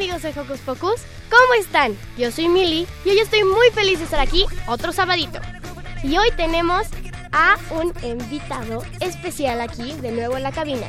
[0.00, 1.94] Amigos de Hocus Pocus, ¿cómo están?
[2.16, 5.38] Yo soy Mili y hoy estoy muy feliz de estar aquí otro sabadito.
[6.02, 6.86] Y hoy tenemos
[7.32, 10.86] a un invitado especial aquí de nuevo en la cabina.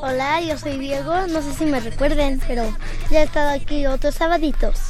[0.00, 2.74] Hola, yo soy Diego, no sé si me recuerden, pero
[3.10, 4.80] ya he estado aquí otros sabaditos.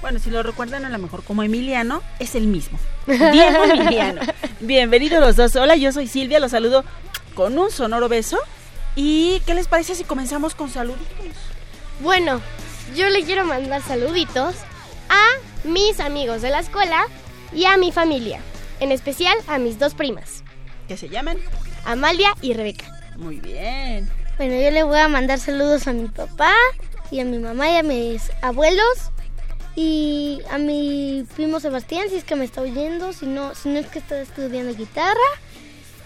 [0.00, 2.78] Bueno, si lo recuerdan a lo mejor como Emiliano, es el mismo.
[3.06, 4.22] Diego Emiliano.
[4.60, 5.54] Bienvenidos los dos.
[5.56, 6.82] Hola, yo soy Silvia, los saludo
[7.34, 8.38] con un sonoro beso.
[8.96, 11.26] ¿Y qué les parece si comenzamos con saluditos?
[12.00, 12.40] Bueno,
[12.94, 14.54] yo le quiero mandar saluditos
[15.08, 17.04] a mis amigos de la escuela
[17.52, 18.40] y a mi familia,
[18.80, 20.42] en especial a mis dos primas,
[20.88, 21.38] ¿Qué se llaman?
[21.84, 22.86] Amalia y Rebeca.
[23.16, 24.08] Muy bien.
[24.36, 26.52] Bueno, yo le voy a mandar saludos a mi papá
[27.10, 29.10] y a mi mamá y a mis abuelos
[29.76, 33.78] y a mi primo Sebastián si es que me está oyendo, si no, si no
[33.78, 35.18] es que está estudiando guitarra.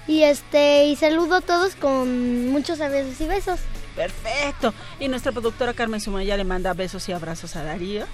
[0.06, 3.60] Y este, y saludo a todos con muchos abrazos y besos.
[3.96, 4.74] Perfecto.
[5.00, 8.06] Y nuestra productora Carmen Sumaya le manda besos y abrazos a Darío.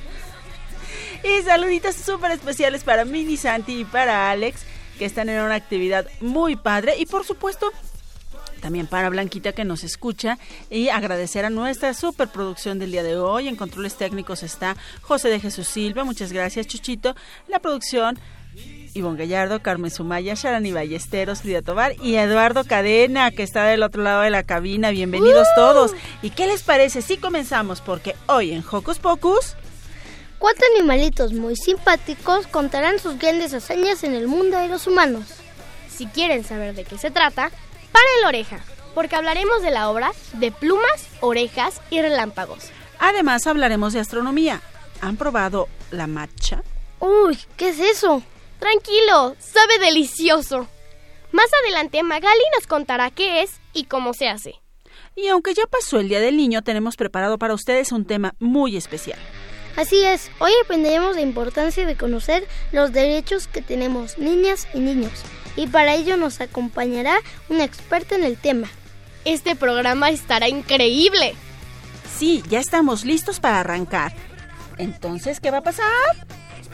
[1.24, 4.62] Y saluditos súper especiales para Mini Santi y para Alex,
[4.98, 6.96] que están en una actividad muy padre.
[6.98, 7.72] Y por supuesto,
[8.60, 10.38] también para Blanquita que nos escucha
[10.70, 13.48] y agradecer a nuestra superproducción del día de hoy.
[13.48, 17.14] En controles técnicos está José de Jesús Silva, muchas gracias Chuchito.
[17.48, 18.18] La producción
[18.94, 24.02] Ivonne Gallardo, Carmen Sumaya, Sharani Ballesteros, Frida Tobar y Eduardo Cadena, que está del otro
[24.02, 24.90] lado de la cabina.
[24.90, 25.92] Bienvenidos todos.
[26.22, 27.80] ¿Y qué les parece si comenzamos?
[27.80, 29.56] Porque hoy en Hocus Pocus...
[30.38, 35.26] Cuatro animalitos muy simpáticos contarán sus grandes hazañas en el mundo de los humanos.
[35.88, 37.50] Si quieren saber de qué se trata,
[37.92, 38.58] paren la oreja,
[38.92, 42.70] porque hablaremos de la obra de plumas, orejas y relámpagos.
[42.98, 44.60] Además hablaremos de astronomía.
[45.00, 46.64] ¿Han probado la matcha?
[46.98, 48.22] Uy, ¿qué es eso?
[48.62, 50.68] Tranquilo, sabe delicioso.
[51.32, 54.54] Más adelante Magali nos contará qué es y cómo se hace.
[55.16, 58.76] Y aunque ya pasó el Día del Niño, tenemos preparado para ustedes un tema muy
[58.76, 59.18] especial.
[59.74, 65.10] Así es, hoy aprenderemos la importancia de conocer los derechos que tenemos niñas y niños.
[65.56, 67.18] Y para ello nos acompañará
[67.48, 68.68] una experta en el tema.
[69.24, 71.34] Este programa estará increíble.
[72.16, 74.14] Sí, ya estamos listos para arrancar.
[74.78, 75.88] Entonces, ¿qué va a pasar?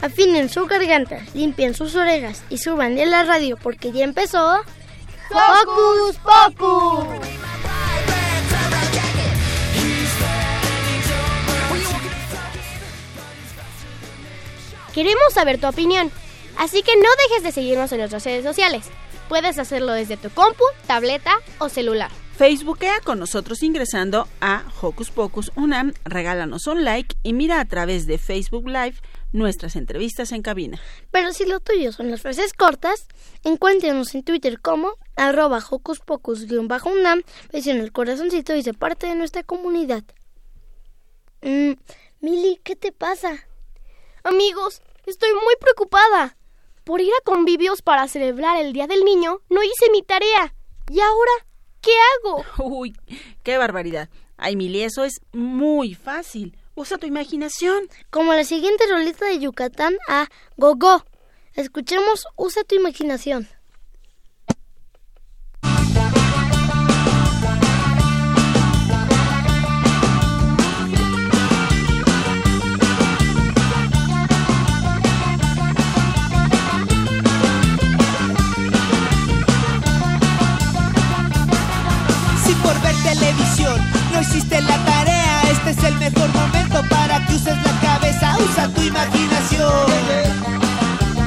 [0.01, 4.61] Afinen su garganta, limpien sus orejas y suban a la radio porque ya empezó.
[5.29, 7.05] ¡Hocus Pocus!
[14.93, 16.11] Queremos saber tu opinión,
[16.57, 18.85] así que no dejes de seguirnos en nuestras redes sociales.
[19.27, 22.09] Puedes hacerlo desde tu compu, tableta o celular.
[22.39, 28.07] Facebookea con nosotros ingresando a Hocus Pocus Unam, regálanos un like y mira a través
[28.07, 28.95] de Facebook Live
[29.33, 30.79] nuestras entrevistas en cabina.
[31.11, 33.09] Pero si lo tuyo son las frases cortas,
[33.43, 39.43] encuéntrenos en Twitter como arroba Hocus Pocus-Unam, presiona el corazoncito y se parte de nuestra
[39.43, 40.05] comunidad.
[41.41, 41.73] Mm,
[42.21, 43.33] Mili, ¿qué te pasa?
[44.23, 46.37] Amigos, estoy muy preocupada.
[46.85, 50.55] Por ir a convivios para celebrar el Día del Niño, no hice mi tarea.
[50.89, 51.48] ¿Y ahora
[51.81, 52.45] qué hago?
[52.63, 52.95] Uy,
[53.43, 54.09] qué barbaridad.
[54.37, 56.57] Ay, Mili, eso es muy fácil.
[56.75, 57.89] Usa tu imaginación.
[58.09, 61.03] Como la siguiente rolita de Yucatán a Gogo.
[61.53, 63.49] Escuchemos Usa tu imaginación.
[84.29, 88.35] Hiciste la tarea, este es el mejor momento para que uses la cabeza.
[88.37, 89.87] Usa tu imaginación.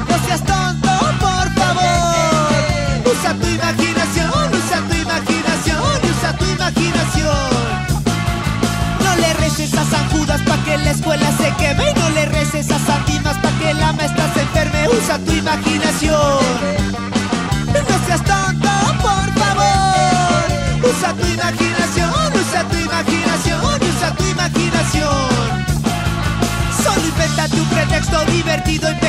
[0.08, 2.52] No seas tonto, por favor.
[3.12, 7.48] Usa tu imaginación, usa tu imaginación, usa tu imaginación.
[9.04, 12.70] No le reces a San Judas pa' que la escuela se queme no le reces
[12.70, 14.88] a San Dimas pa' que la maestra se enferme.
[14.88, 16.38] Usa tu imaginación.
[17.66, 18.70] No seas tonto,
[19.02, 20.90] por favor.
[20.90, 21.71] Usa tu imaginación,
[24.90, 26.82] tu.
[26.82, 29.01] Solo invéntate un pretexto divertido y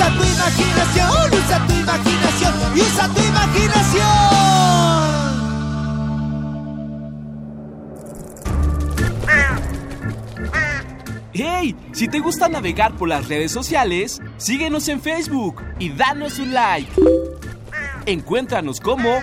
[0.00, 2.20] Usa tu imaginación, usa tu imaginación
[2.74, 4.06] usa tu imaginación.
[11.34, 11.76] ¡Hey!
[11.92, 16.90] Si te gusta navegar por las redes sociales, síguenos en Facebook y danos un like.
[18.06, 19.20] Encuéntranos como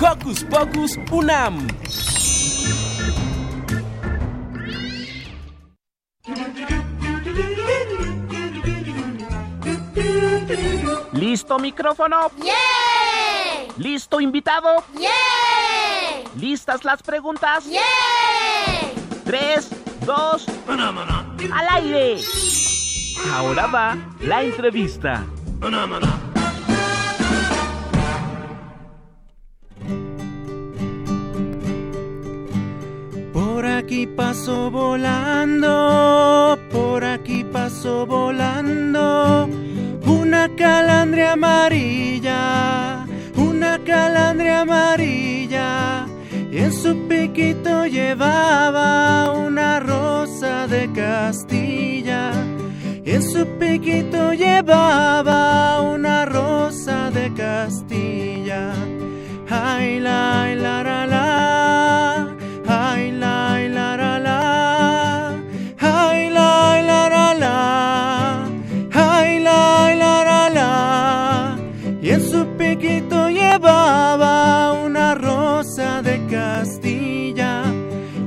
[0.00, 1.66] Hocus Pocus Unam.
[11.40, 12.30] ¿Listo micrófono?
[12.42, 12.52] ¡Yeah!
[13.78, 14.84] ¿Listo invitado?
[14.98, 15.08] ¡Yeah!
[16.36, 17.64] ¿Listas las preguntas?
[17.64, 17.80] ¡Yeah!
[19.24, 19.70] Tres,
[20.04, 22.20] dos, al aire.
[23.32, 25.24] Ahora va la entrevista.
[33.32, 39.48] Por aquí paso volando, por aquí paso volando,
[40.30, 43.04] una calandria amarilla,
[43.36, 46.06] una calandria amarilla,
[46.52, 52.30] y en su piquito llevaba una rosa de Castilla,
[53.04, 58.72] y en su piquito llevaba una rosa de Castilla.
[59.50, 62.28] Ay, la, la, la, la.
[62.68, 63.59] Ay, la,
[73.60, 77.62] llevaba una rosa de Castilla.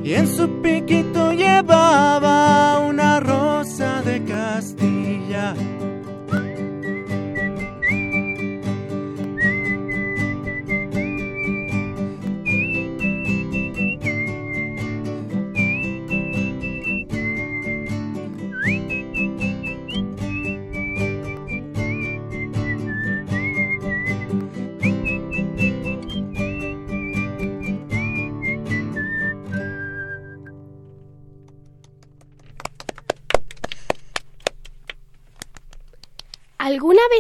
[0.03, 5.55] Y en su piquito llevaba una rosa de Castilla.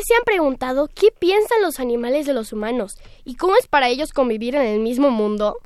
[0.03, 3.87] Vez se han preguntado qué piensan los animales de los humanos y cómo es para
[3.87, 5.57] ellos convivir en el mismo mundo?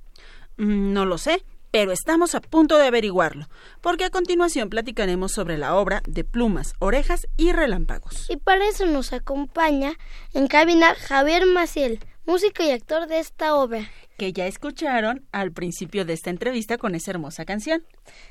[0.57, 3.47] Mm, No lo sé, pero estamos a punto de averiguarlo,
[3.81, 8.29] porque a continuación platicaremos sobre la obra de plumas, orejas y relámpagos.
[8.29, 9.93] Y para eso nos acompaña
[10.33, 13.89] en cabina Javier Maciel, músico y actor de esta obra.
[14.17, 17.83] Que ya escucharon al principio de esta entrevista con esa hermosa canción.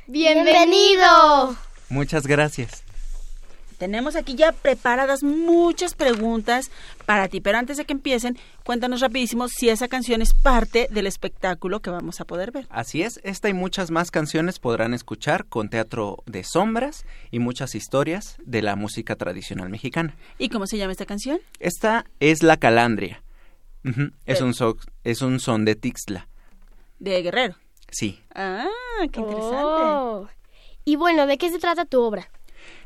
[0.07, 1.57] ¡Bienvenido!
[1.89, 2.86] Muchas gracias.
[3.79, 6.71] Tenemos aquí ya preparadas muchas preguntas
[7.05, 11.07] para ti, pero antes de que empiecen, cuéntanos rapidísimo si esa canción es parte del
[11.07, 12.67] espectáculo que vamos a poder ver.
[12.71, 17.75] Así es, esta y muchas más canciones podrán escuchar con teatro de sombras y muchas
[17.75, 20.15] historias de la música tradicional mexicana.
[20.39, 21.39] ¿Y cómo se llama esta canción?
[21.61, 23.23] Esta es La Calandria.
[24.25, 26.27] Es, un so- es un son de Tixla.
[26.99, 27.55] De Guerrero.
[27.91, 28.21] Sí.
[28.35, 28.67] Ah,
[29.13, 29.57] qué interesante.
[29.63, 30.29] Oh.
[30.85, 32.29] Y bueno, ¿de qué se trata tu obra?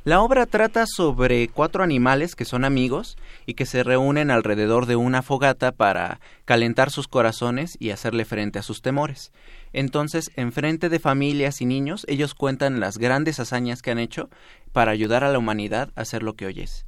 [0.04, 4.96] La obra trata sobre cuatro animales que son amigos y que se reúnen alrededor de
[4.96, 9.30] una fogata para calentar sus corazones y hacerle frente a sus temores.
[9.72, 14.30] Entonces, en frente de familias y niños, ellos cuentan las grandes hazañas que han hecho
[14.72, 16.86] para ayudar a la humanidad a hacer lo que hoy es.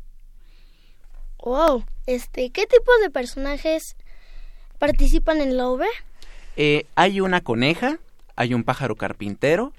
[1.45, 3.97] Wow, este, ¿qué tipo de personajes
[4.79, 5.89] participan en la obra?
[6.57, 7.99] Eh, hay una coneja,
[8.37, 9.73] hay un pájaro carpintero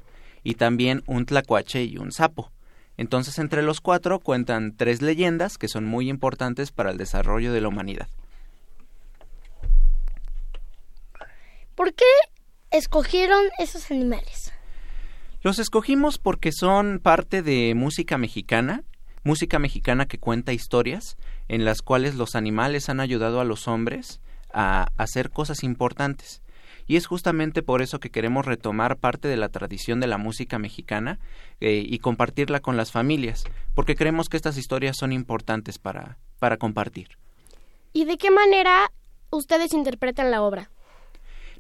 [0.44, 2.52] y también un tlacuache y un sapo.
[2.98, 7.62] Entonces, entre los cuatro cuentan tres leyendas que son muy importantes para el desarrollo de
[7.62, 8.08] la humanidad.
[11.76, 12.06] ¿Por qué
[12.70, 14.54] escogieron esos animales?
[15.42, 18.84] Los escogimos porque son parte de música mexicana,
[19.24, 24.22] música mexicana que cuenta historias en las cuales los animales han ayudado a los hombres
[24.54, 26.43] a hacer cosas importantes.
[26.88, 30.60] Y es justamente por eso que queremos retomar parte de la tradición de la música
[30.60, 31.20] mexicana
[31.62, 33.44] eh, y compartirla con las familias,
[33.76, 37.18] porque creemos que estas historias son importantes para, para compartir.
[37.94, 38.92] ¿Y de qué manera
[39.30, 40.70] ustedes interpretan la obra?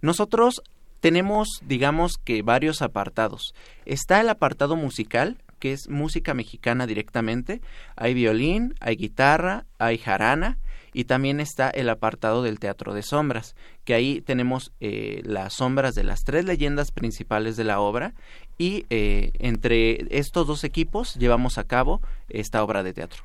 [0.01, 0.61] Nosotros
[0.99, 3.53] tenemos, digamos que varios apartados.
[3.85, 7.61] Está el apartado musical, que es música mexicana directamente.
[7.95, 10.57] Hay violín, hay guitarra, hay jarana
[10.93, 15.95] y también está el apartado del teatro de sombras, que ahí tenemos eh, las sombras
[15.95, 18.13] de las tres leyendas principales de la obra
[18.57, 23.23] y eh, entre estos dos equipos llevamos a cabo esta obra de teatro.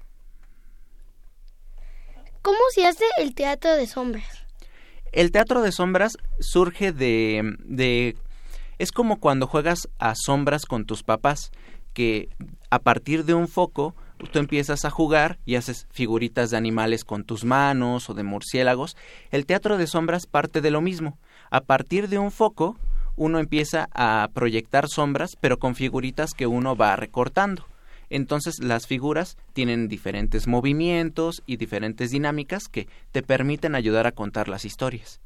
[2.43, 4.47] ¿Cómo se hace el teatro de sombras?
[5.13, 8.17] El teatro de sombras surge de, de...
[8.79, 11.51] Es como cuando juegas a sombras con tus papás,
[11.95, 12.29] que
[12.71, 13.95] a partir de un foco
[14.27, 18.97] tú empiezas a jugar y haces figuritas de animales con tus manos o de murciélagos.
[19.31, 21.19] El teatro de sombras parte de lo mismo.
[21.51, 22.77] A partir de un foco
[23.17, 27.67] uno empieza a proyectar sombras, pero con figuritas que uno va recortando.
[28.11, 34.49] Entonces las figuras tienen diferentes movimientos y diferentes dinámicas que te permiten ayudar a contar
[34.49, 35.21] las historias.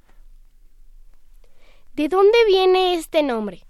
[1.95, 3.65] ¿De dónde viene este nombre?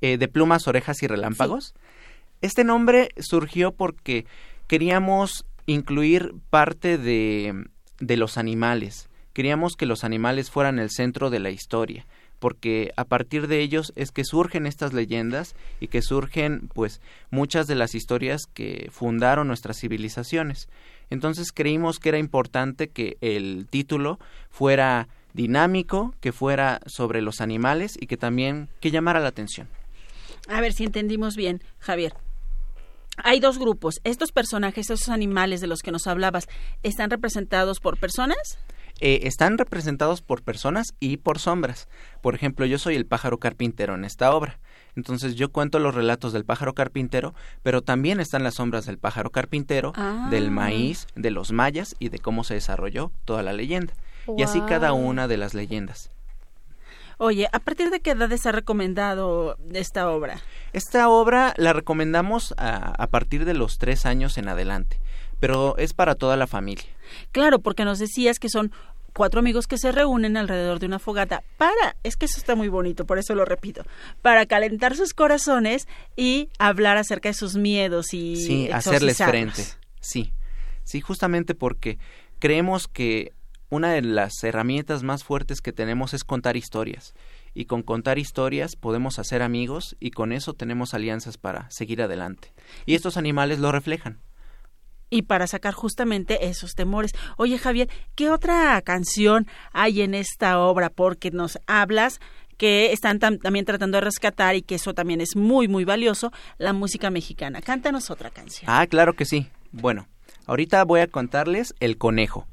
[0.00, 1.74] Eh, de plumas, orejas y relámpagos.
[2.40, 4.26] Este nombre surgió porque
[4.66, 7.66] queríamos incluir parte de,
[8.00, 9.08] de los animales.
[9.32, 12.06] Queríamos que los animales fueran el centro de la historia
[12.38, 17.66] porque a partir de ellos es que surgen estas leyendas y que surgen pues muchas
[17.66, 20.68] de las historias que fundaron nuestras civilizaciones.
[21.10, 24.18] Entonces creímos que era importante que el título
[24.50, 29.68] fuera dinámico, que fuera sobre los animales y que también que llamara la atención.
[30.48, 32.14] A ver si entendimos bien, Javier.
[33.24, 34.00] Hay dos grupos.
[34.04, 36.48] Estos personajes, esos animales de los que nos hablabas,
[36.82, 38.58] ¿están representados por personas?
[39.00, 41.88] Eh, están representados por personas y por sombras.
[42.20, 44.58] Por ejemplo, yo soy el pájaro carpintero en esta obra.
[44.96, 47.32] Entonces yo cuento los relatos del pájaro carpintero,
[47.62, 50.26] pero también están las sombras del pájaro carpintero, Ah.
[50.30, 53.94] del maíz, de los mayas y de cómo se desarrolló toda la leyenda.
[54.36, 56.10] Y así cada una de las leyendas.
[57.18, 60.40] Oye, ¿a partir de qué edad está recomendado esta obra?
[60.72, 65.00] Esta obra la recomendamos a, a partir de los tres años en adelante,
[65.40, 66.84] pero es para toda la familia.
[67.32, 68.72] Claro, porque nos decías que son
[69.12, 72.68] cuatro amigos que se reúnen alrededor de una fogata para, es que eso está muy
[72.68, 73.82] bonito, por eso lo repito,
[74.22, 79.64] para calentar sus corazones y hablar acerca de sus miedos y Sí, hacerles frente.
[80.00, 80.32] Sí,
[80.84, 81.98] sí, justamente porque
[82.38, 83.32] creemos que
[83.70, 87.14] una de las herramientas más fuertes que tenemos es contar historias.
[87.54, 92.52] Y con contar historias podemos hacer amigos y con eso tenemos alianzas para seguir adelante.
[92.86, 94.20] Y estos animales lo reflejan.
[95.10, 97.12] y para sacar justamente esos temores.
[97.38, 100.90] Oye, Javier, ¿qué otra canción hay en esta obra?
[100.90, 102.20] Porque nos hablas
[102.58, 106.30] que están tam- también tratando de rescatar y que eso también es muy, muy valioso,
[106.58, 107.62] la música mexicana.
[107.62, 108.70] Cántanos otra canción.
[108.70, 109.48] Ah, claro que sí.
[109.72, 110.08] Bueno,
[110.44, 112.46] ahorita voy a contarles El Conejo.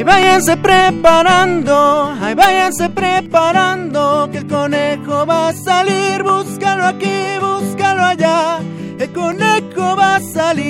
[0.00, 8.02] Ahí váyanse preparando, ahí váyanse preparando, que el conejo va a salir, búscalo aquí, búscalo
[8.04, 8.60] allá,
[8.98, 10.64] el conejo va a salir.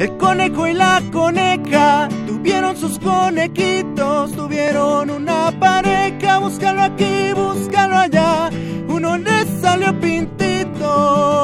[0.00, 8.50] El conejo y la coneja tuvieron sus conequitos, tuvieron una pareja, búscalo aquí, búscalo allá,
[8.88, 11.36] uno le salió pintito.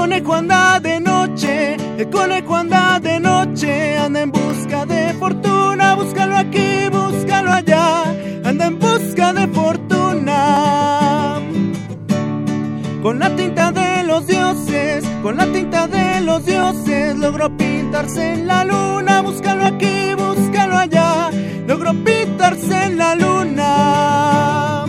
[0.00, 6.36] Conejo anda de noche, el conejo anda de noche, anda en busca de fortuna, búscalo
[6.38, 8.04] aquí, búscalo allá,
[8.42, 11.38] anda en busca de fortuna.
[13.02, 18.46] Con la tinta de los dioses, con la tinta de los dioses, logró pintarse en
[18.46, 21.30] la luna, búscalo aquí, búscalo allá,
[21.66, 24.79] logró pintarse en la luna.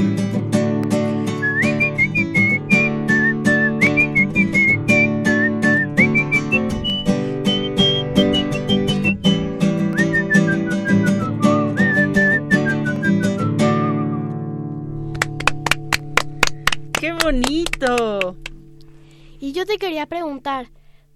[19.40, 20.70] Y yo te quería preguntar,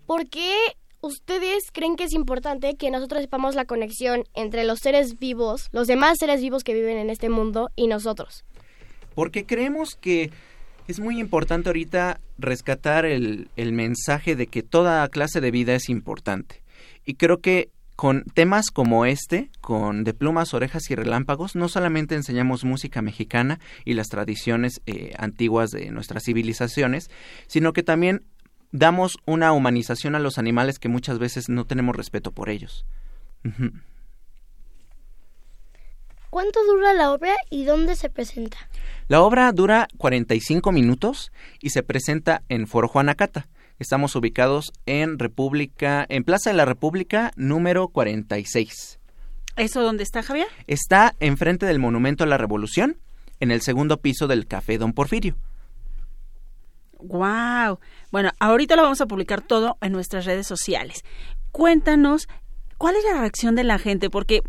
[0.06, 0.56] ¿por qué
[1.02, 5.88] ustedes creen que es importante que nosotros sepamos la conexión entre los seres vivos, los
[5.88, 8.44] demás seres vivos que viven en este mundo y nosotros?
[9.14, 10.32] Porque creemos que
[10.88, 15.90] es muy importante ahorita rescatar el, el mensaje de que toda clase de vida es
[15.90, 16.64] importante.
[17.06, 22.16] Y creo que con temas como este, con De plumas, orejas y relámpagos, no solamente
[22.16, 27.10] enseñamos música mexicana y las tradiciones eh, antiguas de nuestras civilizaciones,
[27.48, 28.24] sino que también
[28.72, 32.86] damos una humanización a los animales que muchas veces no tenemos respeto por ellos.
[36.30, 38.58] ¿Cuánto dura la obra y dónde se presenta?
[39.08, 43.48] La obra dura 45 minutos y se presenta en Foro Juanacata.
[43.78, 49.00] Estamos ubicados en República, en Plaza de la República número 46.
[49.58, 50.48] ¿Eso dónde está, Javier?
[50.68, 52.98] Está enfrente del Monumento a la Revolución,
[53.42, 55.36] en el segundo piso del Café Don Porfirio.
[57.00, 57.80] Wow.
[58.12, 61.04] Bueno, ahorita lo vamos a publicar todo en nuestras redes sociales.
[61.52, 62.30] Cuéntanos
[62.78, 64.42] cuál es la reacción de la gente, porque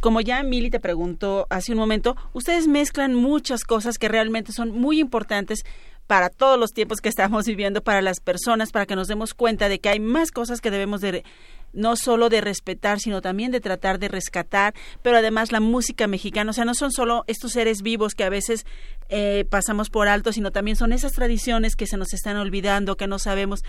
[0.00, 4.72] como ya Mili te preguntó hace un momento, ustedes mezclan muchas cosas que realmente son
[4.72, 5.64] muy importantes
[6.06, 9.68] para todos los tiempos que estamos viviendo, para las personas, para que nos demos cuenta
[9.68, 11.24] de que hay más cosas que debemos de
[11.72, 16.50] no solo de respetar, sino también de tratar de rescatar, pero además la música mexicana,
[16.50, 18.64] o sea, no son solo estos seres vivos que a veces
[19.08, 23.06] eh, pasamos por alto, sino también son esas tradiciones que se nos están olvidando, que
[23.06, 23.64] no sabemos.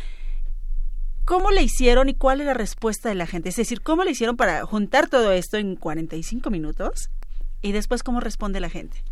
[1.26, 3.50] ¿Cómo le hicieron y cuál es la respuesta de la gente?
[3.50, 7.10] Es decir, ¿cómo le hicieron para juntar todo esto en 45 minutos?
[7.64, 9.04] Y después, ¿cómo responde la gente?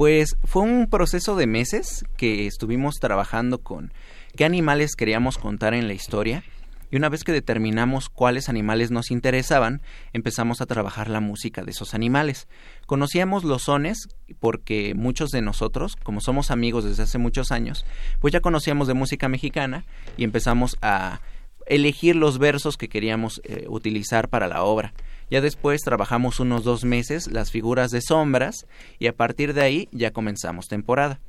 [0.00, 3.92] Pues fue un proceso de meses que estuvimos trabajando con
[4.34, 6.42] qué animales queríamos contar en la historia
[6.90, 9.82] y una vez que determinamos cuáles animales nos interesaban,
[10.14, 12.48] empezamos a trabajar la música de esos animales.
[12.86, 14.08] Conocíamos los sones
[14.38, 17.84] porque muchos de nosotros, como somos amigos desde hace muchos años,
[18.20, 19.84] pues ya conocíamos de música mexicana
[20.16, 21.20] y empezamos a
[21.66, 24.94] elegir los versos que queríamos eh, utilizar para la obra.
[25.30, 28.66] Ya después trabajamos unos dos meses las figuras de sombras
[28.98, 31.20] y a partir de ahí ya comenzamos temporada.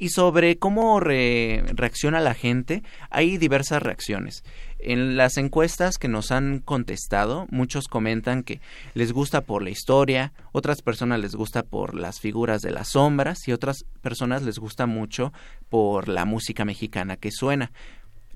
[0.00, 4.44] Y sobre cómo re reacciona la gente, hay diversas reacciones.
[4.78, 8.60] En las encuestas que nos han contestado, muchos comentan que
[8.94, 13.48] les gusta por la historia, otras personas les gusta por las figuras de las sombras
[13.48, 15.32] y otras personas les gusta mucho
[15.68, 17.72] por la música mexicana que suena.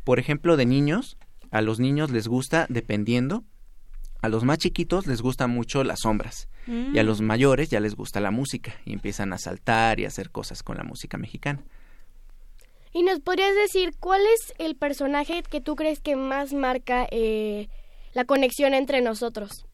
[0.03, 1.17] Por ejemplo, de niños,
[1.53, 3.45] a los niños les gusta, dependiendo,
[4.23, 6.95] a los más chiquitos les gustan mucho las sombras mm.
[6.95, 10.09] y a los mayores ya les gusta la música y empiezan a saltar y a
[10.09, 11.63] hacer cosas con la música mexicana.
[12.95, 17.69] ¿Y nos podrías decir cuál es el personaje que tú crees que más marca eh,
[18.13, 19.67] la conexión entre nosotros,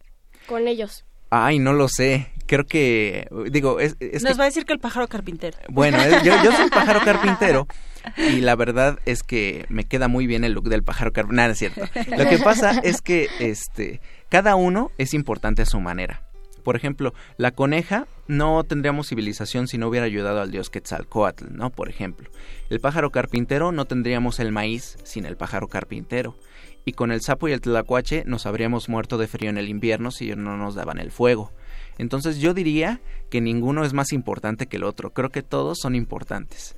[0.46, 1.04] con ellos?
[1.30, 2.30] Ay, no lo sé.
[2.46, 3.96] Creo que, digo, es...
[4.00, 5.58] es Nos que, va a decir que el pájaro carpintero.
[5.68, 7.66] Bueno, es, yo, yo soy el pájaro carpintero
[8.16, 11.36] y la verdad es que me queda muy bien el look del pájaro carpintero.
[11.36, 11.82] Nada, es cierto.
[12.16, 16.22] Lo que pasa es que, este, cada uno es importante a su manera.
[16.62, 21.70] Por ejemplo, la coneja no tendríamos civilización si no hubiera ayudado al dios Quetzalcoatl, ¿no?
[21.70, 22.30] Por ejemplo.
[22.68, 26.36] El pájaro carpintero no tendríamos el maíz sin el pájaro carpintero.
[26.84, 30.10] Y con el sapo y el tlacuache nos habríamos muerto de frío en el invierno
[30.10, 31.52] si no nos daban el fuego.
[31.96, 35.14] Entonces yo diría que ninguno es más importante que el otro.
[35.14, 36.76] Creo que todos son importantes.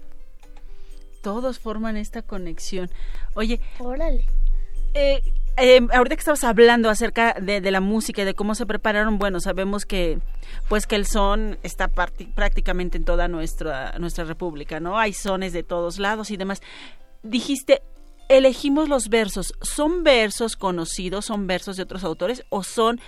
[1.22, 2.90] Todos forman esta conexión.
[3.34, 4.24] Oye, órale.
[4.94, 5.20] Eh,
[5.56, 9.18] eh, ahorita que estabas hablando acerca de, de, la música y de cómo se prepararon,
[9.18, 10.18] bueno, sabemos que
[10.68, 14.98] pues que el son está prácticamente en toda nuestra nuestra república, ¿no?
[14.98, 16.62] Hay sones de todos lados y demás.
[17.22, 17.82] Dijiste
[18.30, 19.52] elegimos los versos?
[19.60, 23.00] ¿Son versos conocidos, son versos de otros autores o son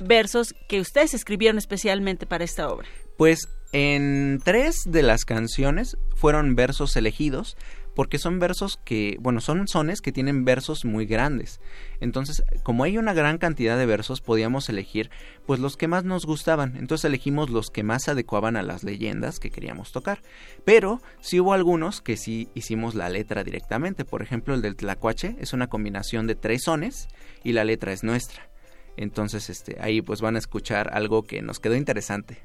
[0.00, 2.88] versos que ustedes escribieron especialmente para esta obra?
[3.16, 7.56] Pues en tres de las canciones fueron versos elegidos
[7.96, 11.60] porque son versos que, bueno, son sones que tienen versos muy grandes.
[11.98, 15.10] Entonces, como hay una gran cantidad de versos, podíamos elegir
[15.46, 16.76] pues los que más nos gustaban.
[16.76, 20.20] Entonces elegimos los que más adecuaban a las leyendas que queríamos tocar.
[20.66, 24.04] Pero sí hubo algunos que sí hicimos la letra directamente.
[24.04, 27.08] Por ejemplo, el del Tlacuache es una combinación de tres sones
[27.44, 28.50] y la letra es nuestra.
[28.98, 32.42] Entonces, este, ahí pues van a escuchar algo que nos quedó interesante.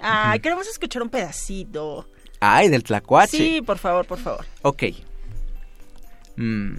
[0.00, 2.08] Ay, queremos escuchar un pedacito.
[2.40, 3.36] Ay, del tlacuache.
[3.36, 4.44] Sí, por favor, por favor.
[4.62, 4.84] Ok.
[6.36, 6.76] Mm.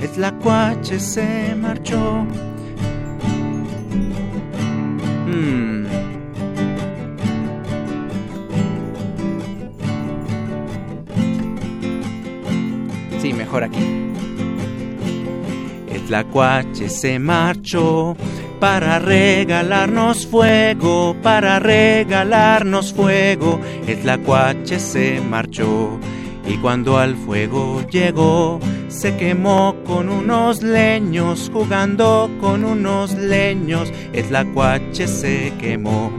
[0.00, 2.24] El tlacuache se marchó.
[5.26, 5.77] Mm.
[13.20, 13.78] Sí, mejor aquí.
[15.92, 18.16] El tlacuache se marchó
[18.60, 23.60] para regalarnos fuego, para regalarnos fuego.
[23.86, 25.98] El tlacuache se marchó
[26.48, 33.92] y cuando al fuego llegó, se quemó con unos leños, jugando con unos leños.
[34.12, 36.10] El tlacuache se quemó.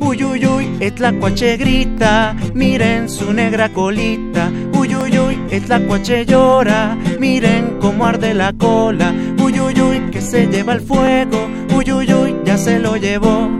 [0.00, 4.50] Uy, uy, uy, el tlacuache grita, miren su negra colita.
[4.88, 9.12] Uy, uy, uy, el tlacuache llora, miren cómo arde la cola.
[9.38, 11.46] Uy, uy, uy, que se lleva el fuego.
[11.76, 13.50] Uy, uy, uy, ya se lo llevó.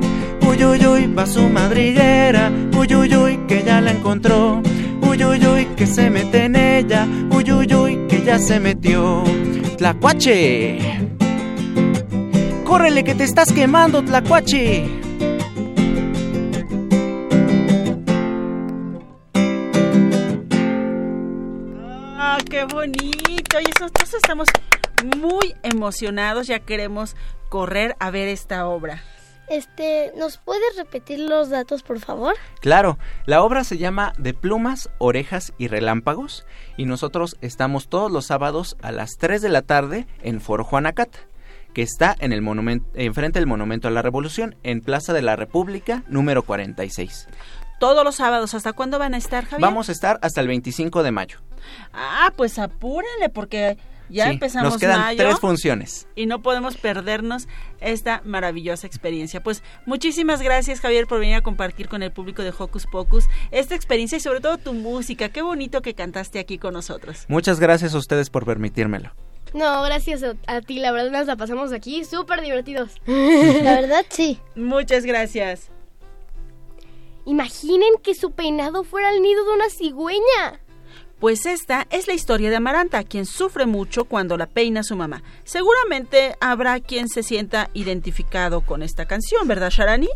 [0.49, 2.51] Uy, uy, uy, va su madriguera.
[2.75, 4.63] Uy, uy, uy, que ya la encontró.
[5.03, 7.07] Uy, uy, uy, que se mete en ella.
[7.31, 9.23] Uy, uy, uy, que ya se metió.
[9.77, 10.79] Tlacuache.
[12.65, 14.98] Córrele que te estás quemando, Tlacuache.
[22.59, 23.61] Qué bonito.
[23.61, 24.49] Y nosotros estamos
[25.17, 27.15] muy emocionados, ya queremos
[27.49, 29.03] correr a ver esta obra.
[29.49, 32.35] Este, ¿nos puedes repetir los datos, por favor?
[32.61, 38.27] Claro, la obra se llama De plumas, orejas y relámpagos y nosotros estamos todos los
[38.27, 41.19] sábados a las 3 de la tarde en Foro Juanacata,
[41.73, 45.37] que está en el monumento enfrente del Monumento a la Revolución en Plaza de la
[45.37, 47.29] República número 46.
[47.79, 49.61] Todos los sábados, ¿hasta cuándo van a estar, Javier?
[49.61, 51.39] Vamos a estar hasta el 25 de mayo.
[51.93, 53.77] Ah, pues apúrenle porque
[54.09, 56.09] ya Sí, empezamos Nos quedan mayo tres funciones.
[56.17, 57.47] y no podemos perdernos
[57.81, 59.43] esta maravillosa experiencia.
[59.43, 63.75] Pues muchísimas gracias Javier por venir a compartir con el público de Hocus Pocus esta
[63.75, 65.29] experiencia y sobre todo tu música.
[65.29, 67.27] Qué bonito que cantaste aquí con nosotros.
[67.29, 69.13] Muchas gracias a ustedes por permitírmelo.
[69.55, 72.93] No, gracias a, a ti, la verdad nos la pasamos aquí súper divertidos.
[73.07, 74.39] La verdad, sí.
[74.57, 75.71] Muchas gracias.
[77.29, 80.63] Imaginen que su peinado fuera el nido de una cigüeña.
[81.21, 85.23] Pues esta es la historia de Amaranta, quien sufre mucho cuando la peina su mamá.
[85.45, 90.09] Seguramente habrá quien se sienta identificado con esta canción, ¿verdad, Sharani?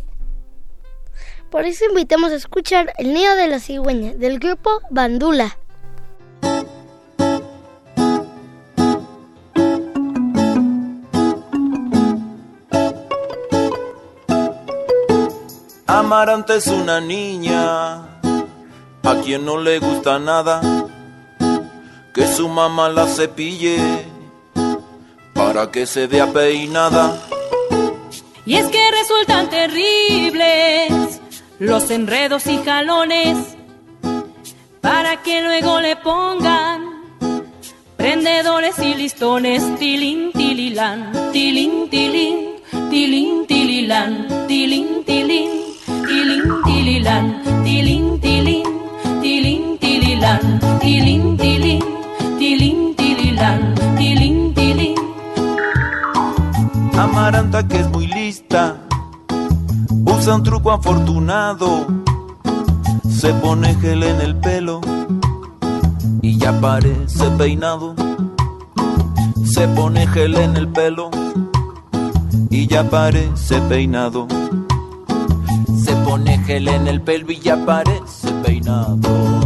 [1.51, 5.59] Por eso invitamos a escuchar El nido de la cigüeña del grupo Bandula.
[15.93, 17.97] Amaranta es una niña
[19.03, 20.59] a quien no le gusta nada
[22.11, 23.77] que su mamá la cepille
[25.33, 27.21] para que se vea peinada.
[28.43, 31.21] Y es que resultan terribles
[31.59, 33.37] los enredos y jalones
[34.81, 37.03] para que luego le pongan
[37.97, 39.61] prendedores y listones.
[39.77, 42.55] Tilín, tililán, tilín, tilín,
[42.89, 45.62] tilín, tililán, tilín, tilín,
[46.13, 47.25] tilín, tililán,
[47.63, 48.63] tilín, tilín,
[49.21, 51.83] tilín, tililán, tilín, tilín,
[52.37, 53.61] tilín, tililán,
[53.97, 54.95] tilín, tilín.
[56.97, 58.77] Amaranta que es muy lista,
[60.05, 61.87] usa un truco afortunado,
[63.09, 64.81] se pone gel en el pelo
[66.21, 67.95] y ya parece peinado.
[69.45, 71.09] Se pone gel en el pelo
[72.49, 74.27] y ya parece peinado.
[76.45, 79.42] Gel en el pelo y ya parece peinado.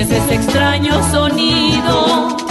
[0.00, 2.49] Es ese extraño sonido.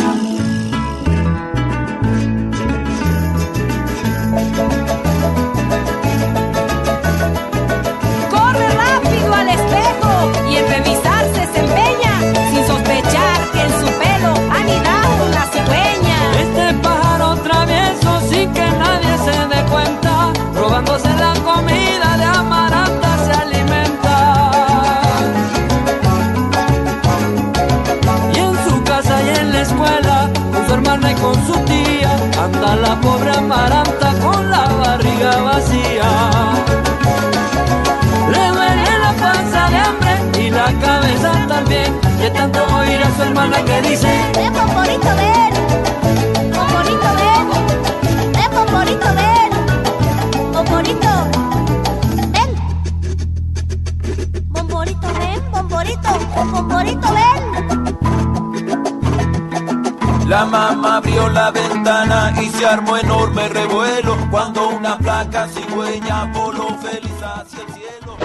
[62.69, 68.17] Armó enorme revuelo cuando una placa cigüeña voló feliz hacia el cielo.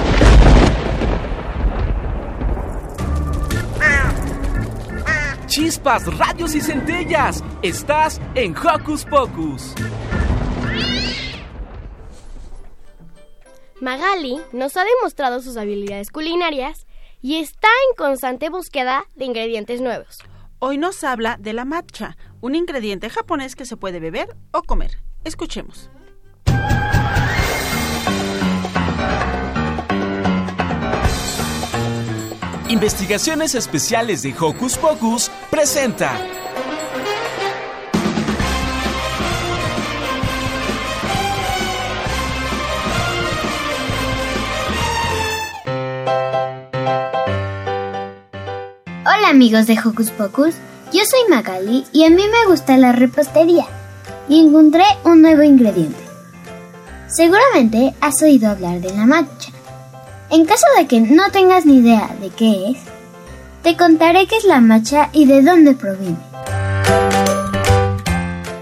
[5.46, 7.42] Chispas, radios y centellas.
[7.62, 9.74] Estás en Hocus Pocus.
[13.80, 16.86] Magali nos ha demostrado sus habilidades culinarias
[17.22, 20.18] y está en constante búsqueda de ingredientes nuevos.
[20.58, 24.98] Hoy nos habla de la matcha, un ingrediente japonés que se puede beber o comer.
[25.24, 25.88] Escuchemos.
[32.68, 36.12] Investigaciones Especiales de Hocus Pocus presenta.
[49.06, 50.56] Hola amigos de Hocus Pocus,
[50.94, 53.66] yo soy Magali y a mí me gusta la repostería
[54.28, 55.98] y encontré un nuevo ingrediente.
[57.08, 59.50] Seguramente has oído hablar de la matcha.
[60.30, 62.78] En caso de que no tengas ni idea de qué es,
[63.64, 66.16] te contaré qué es la matcha y de dónde proviene.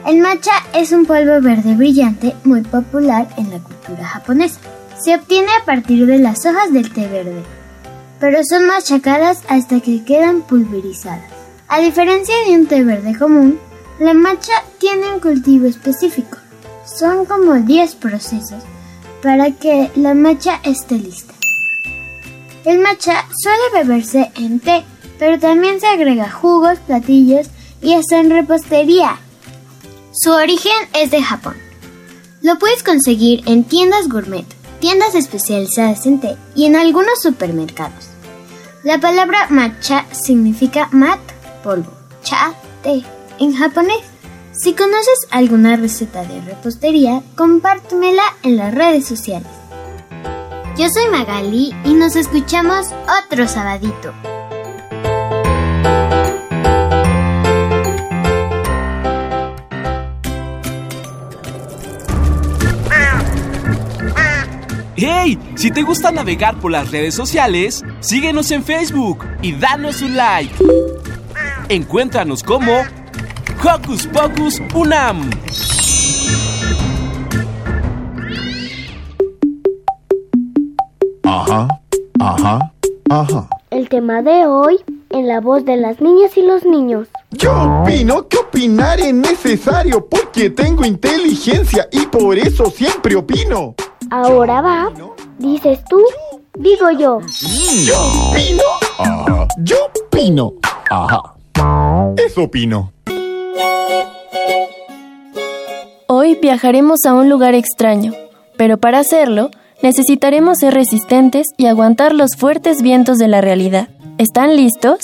[0.06, 4.58] El matcha es un polvo verde brillante muy popular en la cultura japonesa.
[4.98, 7.42] Se obtiene a partir de las hojas del té verde,
[8.18, 11.41] pero son machacadas hasta que quedan pulverizadas.
[11.74, 13.58] A diferencia de un té verde común,
[13.98, 16.36] la matcha tiene un cultivo específico.
[16.84, 18.62] Son como 10 procesos
[19.22, 21.32] para que la matcha esté lista.
[22.66, 24.84] El matcha suele beberse en té,
[25.18, 27.46] pero también se agrega jugos, platillos
[27.80, 29.16] y hasta en repostería.
[30.12, 31.56] Su origen es de Japón.
[32.42, 34.44] Lo puedes conseguir en tiendas gourmet,
[34.78, 38.10] tiendas especializadas en té y en algunos supermercados.
[38.84, 41.31] La palabra matcha significa mat,
[41.62, 41.90] polvo,
[42.22, 43.02] cha, té,
[43.38, 44.02] en japonés.
[44.52, 49.48] Si conoces alguna receta de repostería, compártemela en las redes sociales.
[50.76, 52.88] Yo soy Magali y nos escuchamos
[53.24, 54.12] otro sabadito.
[64.96, 65.38] ¡Hey!
[65.56, 70.54] Si te gusta navegar por las redes sociales, síguenos en Facebook y danos un like.
[71.68, 72.82] Encuéntranos como
[73.62, 75.30] Hocus Pocus Unam.
[81.24, 81.68] Ajá,
[82.20, 82.72] ajá,
[83.10, 83.48] ajá.
[83.70, 84.78] El tema de hoy
[85.10, 87.08] en la voz de las niñas y los niños.
[87.30, 93.74] Yo opino que opinar es necesario porque tengo inteligencia y por eso siempre opino.
[94.10, 94.92] Ahora va.
[95.38, 96.02] Dices tú,
[96.54, 97.20] digo yo.
[97.84, 97.96] Yo
[98.30, 98.62] opino.
[98.98, 99.48] Ajá.
[99.58, 100.52] Yo opino.
[100.90, 101.31] Ajá.
[102.16, 102.92] Eso opino.
[106.06, 108.12] Hoy viajaremos a un lugar extraño,
[108.56, 109.50] pero para hacerlo
[109.82, 113.88] necesitaremos ser resistentes y aguantar los fuertes vientos de la realidad.
[114.18, 114.98] ¿Están listos?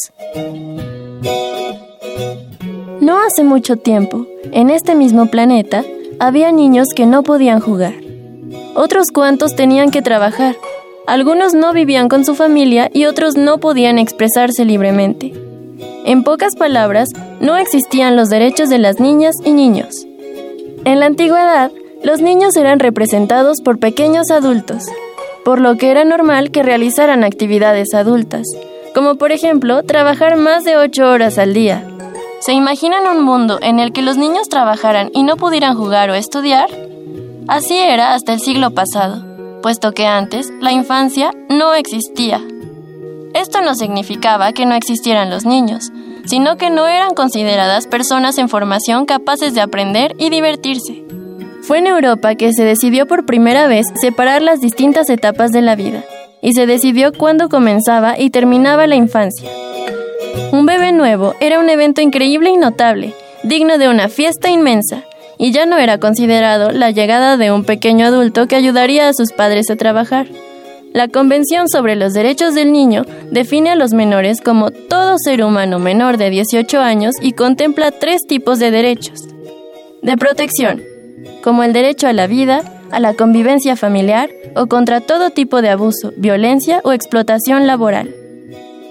[3.00, 5.84] No hace mucho tiempo, en este mismo planeta,
[6.20, 7.94] había niños que no podían jugar.
[8.74, 10.56] Otros cuantos tenían que trabajar.
[11.06, 15.47] Algunos no vivían con su familia y otros no podían expresarse libremente.
[16.04, 17.08] En pocas palabras,
[17.40, 20.06] no existían los derechos de las niñas y niños.
[20.84, 21.70] En la antigüedad,
[22.02, 24.84] los niños eran representados por pequeños adultos,
[25.44, 28.46] por lo que era normal que realizaran actividades adultas,
[28.94, 31.86] como por ejemplo trabajar más de 8 horas al día.
[32.40, 36.14] ¿Se imaginan un mundo en el que los niños trabajaran y no pudieran jugar o
[36.14, 36.68] estudiar?
[37.48, 39.24] Así era hasta el siglo pasado,
[39.60, 42.40] puesto que antes la infancia no existía.
[43.34, 45.90] Esto no significaba que no existieran los niños,
[46.24, 51.04] sino que no eran consideradas personas en formación capaces de aprender y divertirse.
[51.62, 55.76] Fue en Europa que se decidió por primera vez separar las distintas etapas de la
[55.76, 56.02] vida,
[56.40, 59.50] y se decidió cuándo comenzaba y terminaba la infancia.
[60.52, 65.04] Un bebé nuevo era un evento increíble y notable, digno de una fiesta inmensa,
[65.36, 69.32] y ya no era considerado la llegada de un pequeño adulto que ayudaría a sus
[69.32, 70.26] padres a trabajar.
[70.92, 75.78] La Convención sobre los Derechos del Niño define a los menores como todo ser humano
[75.78, 79.28] menor de 18 años y contempla tres tipos de derechos.
[80.02, 80.82] De protección,
[81.42, 85.68] como el derecho a la vida, a la convivencia familiar o contra todo tipo de
[85.68, 88.14] abuso, violencia o explotación laboral.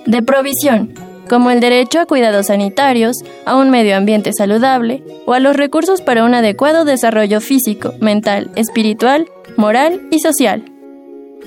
[0.05, 0.93] De provisión,
[1.27, 6.01] como el derecho a cuidados sanitarios, a un medio ambiente saludable o a los recursos
[6.01, 9.25] para un adecuado desarrollo físico, mental, espiritual,
[9.57, 10.63] moral y social.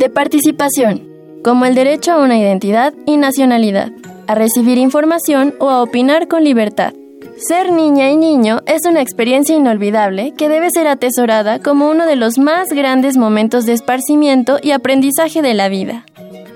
[0.01, 1.07] De participación,
[1.45, 3.93] como el derecho a una identidad y nacionalidad,
[4.27, 6.95] a recibir información o a opinar con libertad.
[7.37, 12.17] Ser niña y niño es una experiencia inolvidable que debe ser atesorada como uno de
[12.17, 16.07] los más grandes momentos de esparcimiento y aprendizaje de la vida.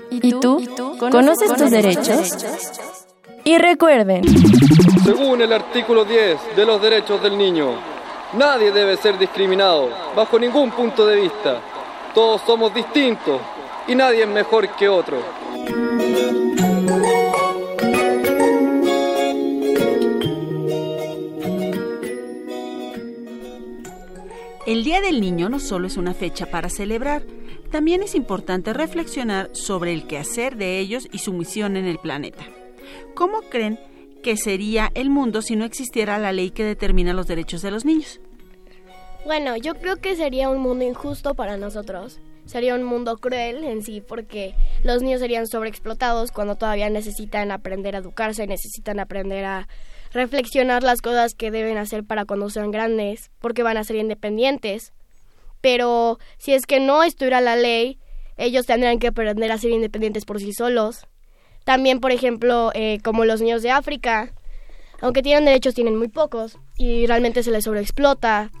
[0.09, 0.67] ¿Y tú?
[0.97, 2.47] ¿Conoces tus derechos?
[3.43, 4.23] Y recuerden.
[5.03, 7.73] Según el artículo 10 de los derechos del niño,
[8.33, 11.61] nadie debe ser discriminado bajo ningún punto de vista.
[12.15, 13.41] Todos somos distintos
[13.89, 15.21] y nadie es mejor que otro.
[24.65, 27.23] El Día del Niño no solo es una fecha para celebrar,
[27.69, 32.45] también es importante reflexionar sobre el quehacer de ellos y su misión en el planeta.
[33.13, 33.77] ¿Cómo creen
[34.23, 37.83] que sería el mundo si no existiera la ley que determina los derechos de los
[37.83, 38.21] niños?
[39.25, 42.19] Bueno, yo creo que sería un mundo injusto para nosotros.
[42.45, 47.95] Sería un mundo cruel en sí porque los niños serían sobreexplotados cuando todavía necesitan aprender
[47.95, 49.67] a educarse, necesitan aprender a
[50.13, 54.93] reflexionar las cosas que deben hacer para cuando sean grandes, porque van a ser independientes.
[55.59, 57.97] Pero si es que no estuviera la ley,
[58.37, 61.07] ellos tendrían que aprender a ser independientes por sí solos.
[61.63, 64.33] También, por ejemplo, eh, como los niños de África,
[65.01, 68.51] aunque tienen derechos, tienen muy pocos y realmente se les sobreexplota,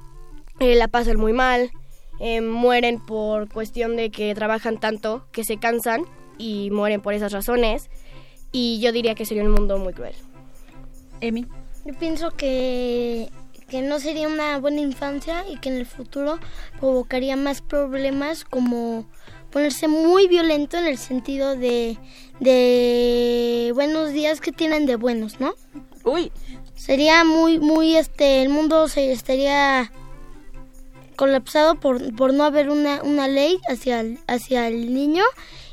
[0.59, 1.71] eh, la pasan muy mal,
[2.19, 6.05] eh, mueren por cuestión de que trabajan tanto que se cansan
[6.37, 7.89] y mueren por esas razones.
[8.51, 10.15] Y yo diría que sería un mundo muy cruel.
[11.21, 11.45] Emi.
[11.85, 13.29] Yo pienso que,
[13.69, 16.39] que no sería una buena infancia y que en el futuro
[16.79, 19.05] provocaría más problemas como
[19.51, 21.97] ponerse muy violento en el sentido de,
[22.39, 25.53] de buenos días que tienen de buenos, ¿no?
[26.03, 26.31] Uy.
[26.75, 29.91] Sería muy, muy, este, el mundo se estaría
[31.15, 35.23] colapsado por, por no haber una, una ley hacia el, hacia el niño.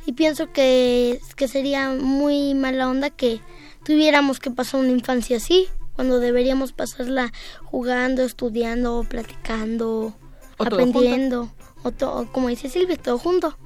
[0.07, 3.41] Y pienso que, que sería muy mala onda que
[3.85, 7.33] tuviéramos que pasar una infancia así, cuando deberíamos pasarla
[7.65, 10.15] jugando, estudiando, platicando,
[10.59, 11.53] O todo aprendiendo,
[11.83, 13.57] o todo, como dice Silvia, todo junto.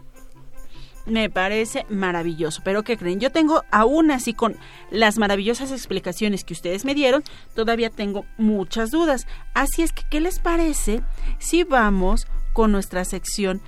[1.06, 3.20] Me parece maravilloso, pero ¿qué creen?
[3.20, 4.56] Yo tengo, aún así con
[4.90, 7.22] las maravillosas explicaciones que ustedes me dieron,
[7.54, 9.26] todavía tengo muchas dudas.
[9.54, 11.02] Así es que, ¿qué les parece
[11.38, 13.60] si vamos con nuestra sección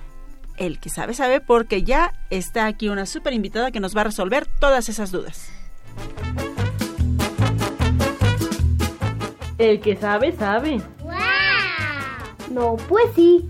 [0.57, 1.39] El que sabe, sabe?
[1.39, 5.49] Porque ya está aquí una súper invitada que nos va a resolver todas esas dudas.
[9.57, 10.81] El que sabe, sabe.
[12.49, 13.47] No, pues sí.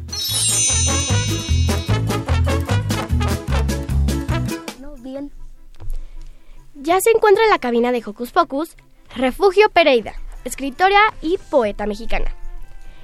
[6.82, 8.78] Ya se encuentra en la cabina de Hocus Pocus
[9.14, 10.14] Refugio Pereira,
[10.46, 12.34] escritora y poeta mexicana.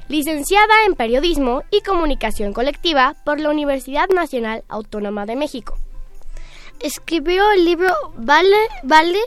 [0.08, 5.78] Licenciada en Periodismo y Comunicación Colectiva por la Universidad Nacional Autónoma de México.
[6.80, 9.20] Escribió el libro Vale, Vale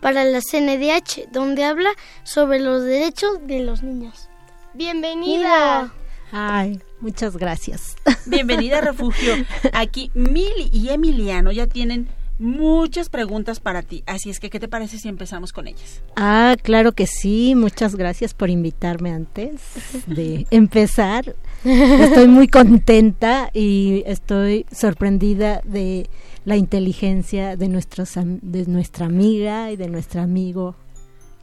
[0.00, 1.90] para la CNDH, donde habla
[2.22, 4.30] sobre los derechos de los niños.
[4.72, 5.92] Bienvenida.
[6.32, 7.96] Ay, muchas gracias.
[8.24, 9.34] Bienvenida a Refugio.
[9.74, 12.08] Aquí Mili y Emiliano ya tienen
[12.40, 14.02] muchas preguntas para ti.
[14.06, 16.02] Así es que, ¿qué te parece si empezamos con ellas?
[16.16, 17.54] Ah, claro que sí.
[17.54, 19.60] Muchas gracias por invitarme antes
[20.06, 21.36] de empezar.
[21.64, 26.08] Estoy muy contenta y estoy sorprendida de
[26.44, 30.74] la inteligencia de nuestros am- de nuestra amiga y de nuestro amigo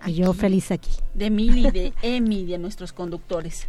[0.08, 0.90] Y yo feliz aquí.
[1.14, 3.68] De Mili, de Emi, de nuestros conductores.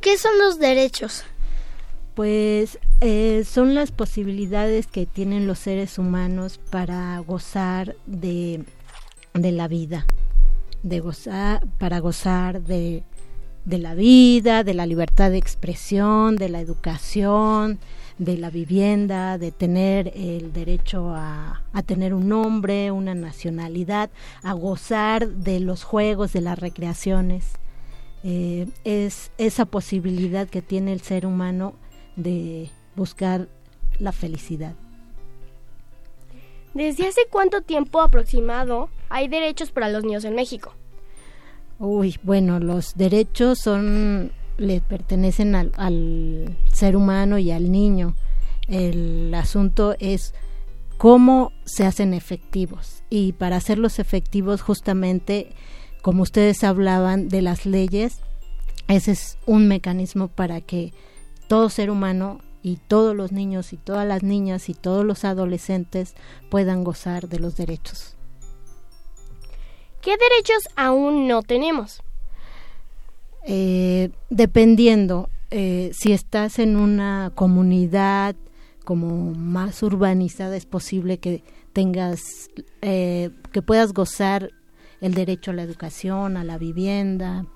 [0.00, 1.24] ¿Qué son los derechos?
[2.16, 8.64] Pues eh, son las posibilidades que tienen los seres humanos para gozar de,
[9.34, 10.06] de la vida,
[10.82, 13.02] de gozar, para gozar de,
[13.66, 17.78] de la vida, de la libertad de expresión, de la educación,
[18.16, 24.08] de la vivienda, de tener el derecho a, a, tener un nombre, una nacionalidad,
[24.42, 27.44] a gozar de los juegos, de las recreaciones.
[28.24, 31.74] Eh, es esa posibilidad que tiene el ser humano
[32.16, 33.48] de buscar
[33.98, 34.74] la felicidad.
[36.74, 40.74] ¿Desde hace cuánto tiempo aproximado hay derechos para los niños en México?
[41.78, 48.14] Uy, bueno, los derechos son le pertenecen al, al, ser humano y al niño.
[48.68, 50.34] El asunto es
[50.96, 53.02] cómo se hacen efectivos.
[53.10, 55.52] Y para hacerlos efectivos, justamente,
[56.02, 58.20] como ustedes hablaban de las leyes,
[58.88, 60.92] ese es un mecanismo para que
[61.48, 66.14] todo ser humano y todos los niños y todas las niñas y todos los adolescentes
[66.50, 68.16] puedan gozar de los derechos.
[70.00, 72.02] ¿Qué derechos aún no tenemos?
[73.44, 78.34] Eh, dependiendo, eh, si estás en una comunidad
[78.84, 82.50] como más urbanizada, es posible que tengas,
[82.82, 84.50] eh, que puedas gozar
[85.00, 87.46] el derecho a la educación, a la vivienda.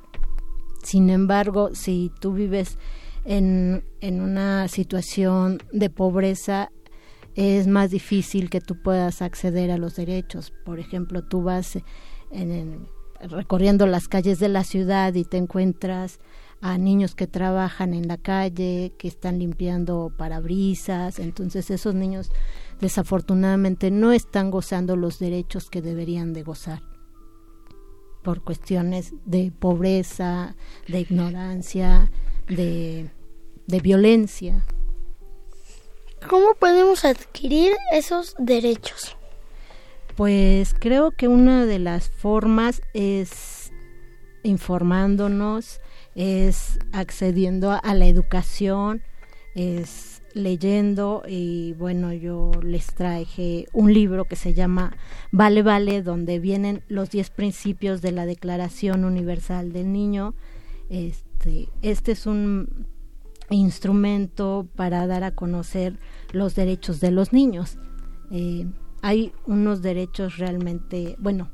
[0.84, 2.78] Sin embargo, si tú vives
[3.24, 6.70] en, en una situación de pobreza,
[7.34, 10.52] es más difícil que tú puedas acceder a los derechos.
[10.64, 11.76] Por ejemplo, tú vas
[12.30, 12.88] en, en
[13.20, 16.20] recorriendo las calles de la ciudad y te encuentras
[16.60, 22.30] a niños que trabajan en la calle, que están limpiando parabrisas, entonces esos niños
[22.80, 26.82] desafortunadamente no están gozando los derechos que deberían de gozar
[28.22, 30.54] por cuestiones de pobreza,
[30.88, 32.10] de ignorancia,
[32.50, 33.10] de,
[33.66, 34.64] de violencia.
[36.28, 39.16] ¿Cómo podemos adquirir esos derechos?
[40.16, 43.72] Pues creo que una de las formas es
[44.42, 45.80] informándonos,
[46.14, 49.02] es accediendo a la educación,
[49.54, 54.96] es leyendo y bueno, yo les traje un libro que se llama
[55.32, 60.34] Vale Vale, donde vienen los 10 principios de la Declaración Universal del Niño.
[60.88, 61.29] Este,
[61.82, 62.86] este es un
[63.50, 65.98] instrumento para dar a conocer
[66.32, 67.78] los derechos de los niños.
[68.30, 68.66] Eh,
[69.02, 71.50] hay unos derechos realmente, bueno,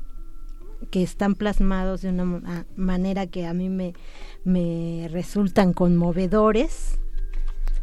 [0.91, 3.93] que están plasmados de una manera que a mí me,
[4.43, 6.99] me resultan conmovedores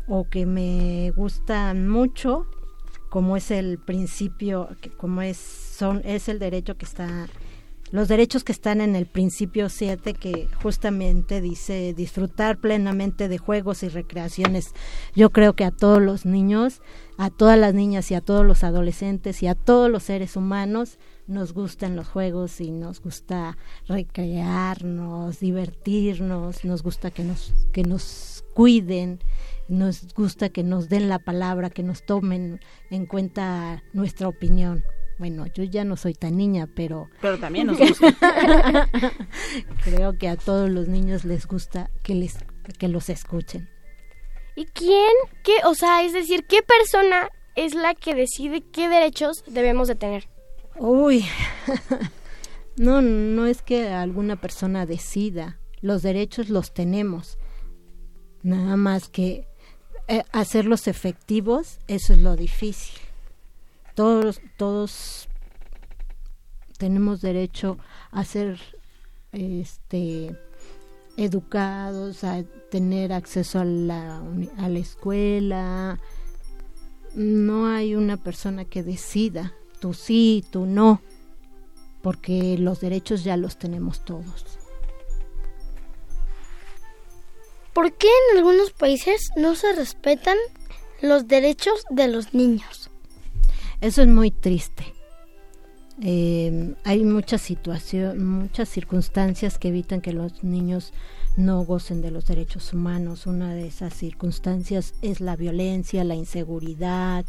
[0.06, 2.46] o que me gustan mucho,
[3.08, 7.26] como es el principio, como es, son, es el derecho que está
[7.94, 13.84] los derechos que están en el principio 7 que justamente dice disfrutar plenamente de juegos
[13.84, 14.72] y recreaciones.
[15.14, 16.82] Yo creo que a todos los niños,
[17.18, 20.98] a todas las niñas y a todos los adolescentes y a todos los seres humanos
[21.28, 28.44] nos gustan los juegos y nos gusta recrearnos, divertirnos, nos gusta que nos que nos
[28.54, 29.20] cuiden,
[29.68, 32.58] nos gusta que nos den la palabra, que nos tomen
[32.90, 34.82] en cuenta nuestra opinión.
[35.18, 37.08] Bueno, yo ya no soy tan niña, pero...
[37.20, 38.88] Pero también nos gusta.
[39.84, 42.38] Creo que a todos los niños les gusta que, les,
[42.78, 43.68] que los escuchen.
[44.56, 45.12] ¿Y quién?
[45.42, 45.52] ¿Qué?
[45.64, 50.28] O sea, es decir, ¿qué persona es la que decide qué derechos debemos de tener?
[50.76, 51.24] Uy,
[52.76, 55.60] no, no es que alguna persona decida.
[55.80, 57.38] Los derechos los tenemos.
[58.42, 59.46] Nada más que
[60.08, 63.03] eh, hacerlos efectivos, eso es lo difícil
[63.94, 65.28] todos, todos
[66.78, 67.78] tenemos derecho
[68.10, 68.60] a ser
[69.32, 70.36] este
[71.16, 74.22] educados, a tener acceso a la,
[74.58, 76.00] a la escuela.
[77.14, 81.00] No hay una persona que decida, tú sí, tú no,
[82.02, 84.58] porque los derechos ya los tenemos todos.
[87.72, 90.38] ¿Por qué en algunos países no se respetan
[91.00, 92.90] los derechos de los niños?
[93.80, 94.84] Eso es muy triste.
[96.00, 100.92] Eh, hay muchas situaciones, muchas circunstancias que evitan que los niños
[101.36, 103.26] no gocen de los derechos humanos.
[103.26, 107.24] Una de esas circunstancias es la violencia, la inseguridad,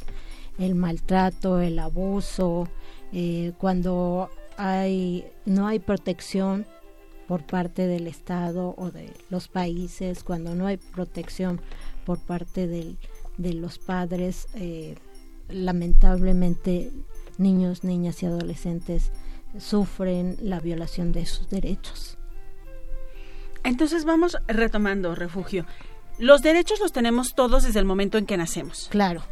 [0.58, 2.68] el maltrato, el abuso.
[3.14, 6.66] Eh, cuando hay no hay protección
[7.28, 11.60] por parte del Estado o de los países, cuando no hay protección
[12.06, 12.98] por parte del,
[13.38, 14.96] de los padres, eh,
[15.50, 16.92] lamentablemente
[17.38, 19.12] niños, niñas y adolescentes
[19.60, 22.18] sufren la violación de sus derechos.
[23.64, 25.66] Entonces vamos retomando, refugio.
[26.20, 28.88] Los derechos los tenemos todos desde el momento en que nacemos.
[28.92, 29.24] Claro.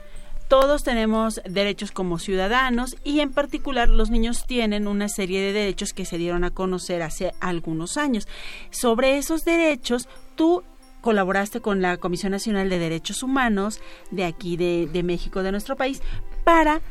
[0.47, 5.93] Todos tenemos derechos como ciudadanos y en particular los niños tienen una serie de derechos
[5.93, 8.28] que se dieron a conocer hace algunos años.
[8.70, 10.64] Sobre esos derechos, tú
[11.04, 15.76] colaboraste con la Comisión Nacional de Derechos Humanos de aquí de, de México, de nuestro
[15.76, 16.01] país,
[16.43, 16.82] para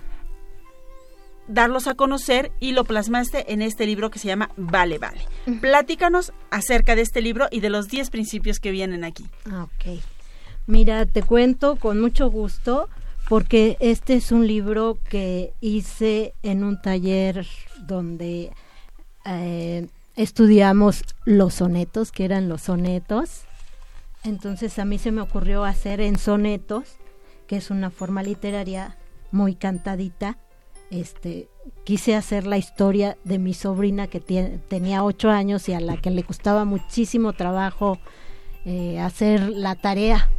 [1.49, 5.23] darlos a conocer y lo plasmaste en este libro que se llama Vale, Vale.
[5.61, 9.25] Platícanos acerca de este libro y de los 10 principios que vienen aquí.
[9.51, 9.99] Ah, ok.
[10.67, 12.89] Mira, te cuento con mucho gusto
[13.29, 17.47] porque este es un libro que hice en un taller
[17.87, 18.53] donde
[19.25, 23.45] eh, estudiamos los sonetos, que eran los sonetos.
[24.25, 26.97] Entonces a mí se me ocurrió hacer en sonetos,
[27.47, 28.97] que es una forma literaria
[29.33, 30.39] muy cantadita,
[30.93, 31.49] este,
[31.85, 36.11] quise hacer la historia de mi sobrina que tenía ocho años y a la que
[36.11, 37.99] le costaba muchísimo trabajo
[38.67, 40.31] eh, hacer la tarea.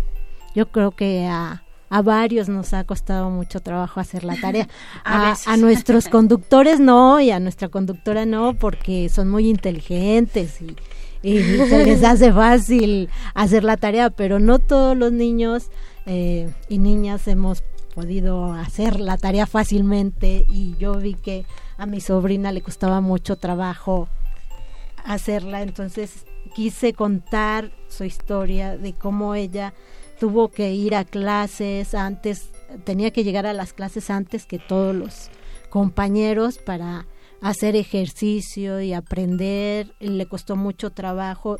[0.54, 4.70] Yo creo que a, a, varios nos ha costado mucho trabajo hacer la tarea.
[5.04, 10.76] a, a, nuestros conductores no y a nuestra conductora no porque son muy inteligentes y,
[11.28, 15.70] y se les hace fácil hacer la tarea, pero no todos los niños
[16.06, 17.64] eh, y niñas hemos
[17.96, 21.46] podido hacer la tarea fácilmente y yo vi que
[21.78, 24.10] a mi sobrina le costaba mucho trabajo
[25.06, 29.74] hacerla, entonces quise contar su historia de cómo ella
[30.20, 32.50] tuvo que ir a clases antes,
[32.84, 35.30] tenía que llegar a las clases antes que todos los
[35.70, 37.06] compañeros para
[37.44, 41.58] hacer ejercicio y aprender, le costó mucho trabajo,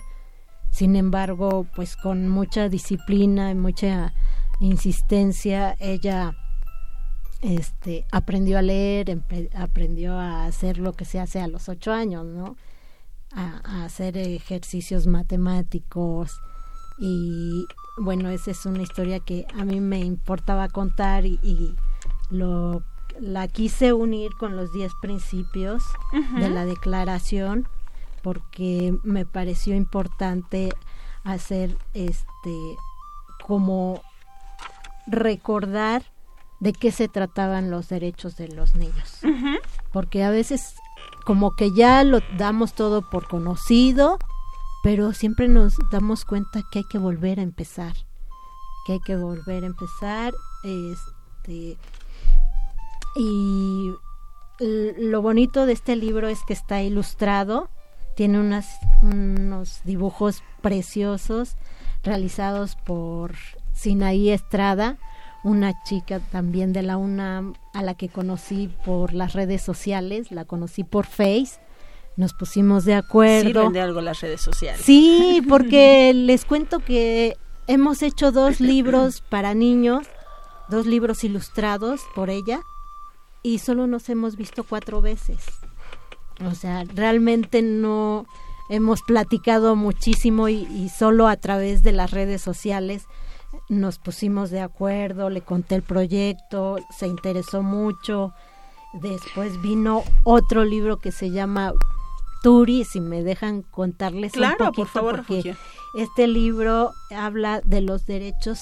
[0.72, 4.14] sin embargo, pues con mucha disciplina y mucha
[4.62, 6.36] insistencia, ella
[7.42, 9.22] este, aprendió a leer,
[9.56, 12.56] aprendió a hacer lo que se hace a los ocho años, ¿no?
[13.34, 16.40] A, hacer ejercicios matemáticos
[16.98, 17.66] y
[17.98, 21.76] bueno, esa es una historia que a mí me importaba contar y,
[22.30, 22.84] lo
[23.20, 25.84] la quise unir con los diez principios
[26.38, 27.68] de la declaración
[28.22, 30.74] porque me pareció importante
[31.24, 32.56] hacer este
[33.46, 34.02] como
[35.06, 36.04] recordar
[36.60, 39.20] de qué se trataban los derechos de los niños.
[39.92, 40.76] Porque a veces
[41.26, 44.18] como que ya lo damos todo por conocido,
[44.82, 47.94] pero siempre nos damos cuenta que hay que volver a empezar.
[48.86, 50.34] Que hay que volver a empezar.
[50.64, 51.78] Este,
[53.16, 53.92] y
[54.60, 57.70] lo bonito de este libro es que está ilustrado,
[58.16, 58.68] tiene unas,
[59.02, 61.56] unos dibujos preciosos
[62.04, 63.34] realizados por
[63.74, 64.98] Sinaí Estrada,
[65.44, 70.46] una chica también de la UNAM a la que conocí por las redes sociales, la
[70.46, 71.60] conocí por Face,
[72.16, 73.48] nos pusimos de acuerdo.
[73.48, 74.82] Sirven de algo las redes sociales.
[74.86, 77.36] Sí, porque les cuento que
[77.68, 80.08] hemos hecho dos libros para niños,
[80.70, 82.62] dos libros ilustrados por ella,
[83.44, 85.40] y solo nos hemos visto cuatro veces.
[86.46, 88.26] O sea, realmente no
[88.70, 93.06] hemos platicado muchísimo y, y solo a través de las redes sociales
[93.70, 98.34] nos pusimos de acuerdo, le conté el proyecto, se interesó mucho.
[98.94, 101.74] Después vino otro libro que se llama
[102.44, 105.56] Turi, si me dejan contarles un poquito, por favor, porque
[105.96, 108.60] este libro habla de los derechos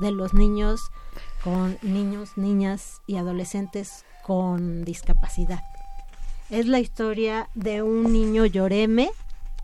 [0.00, 0.80] de los niños
[1.42, 5.62] con niños, niñas y adolescentes con discapacidad.
[6.50, 9.10] Es la historia de un niño lloreme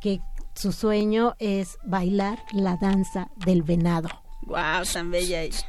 [0.00, 0.20] que
[0.54, 4.08] su sueño es bailar la danza del venado.
[4.42, 5.66] Wow, tan bella ella.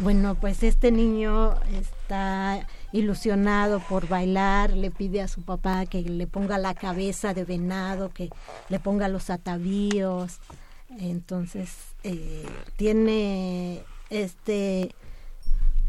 [0.00, 6.26] Bueno, pues este niño está ilusionado por bailar, le pide a su papá que le
[6.28, 8.30] ponga la cabeza de venado, que
[8.68, 10.38] le ponga los atavíos.
[10.98, 11.70] Entonces,
[12.04, 12.46] eh,
[12.76, 14.94] tiene este,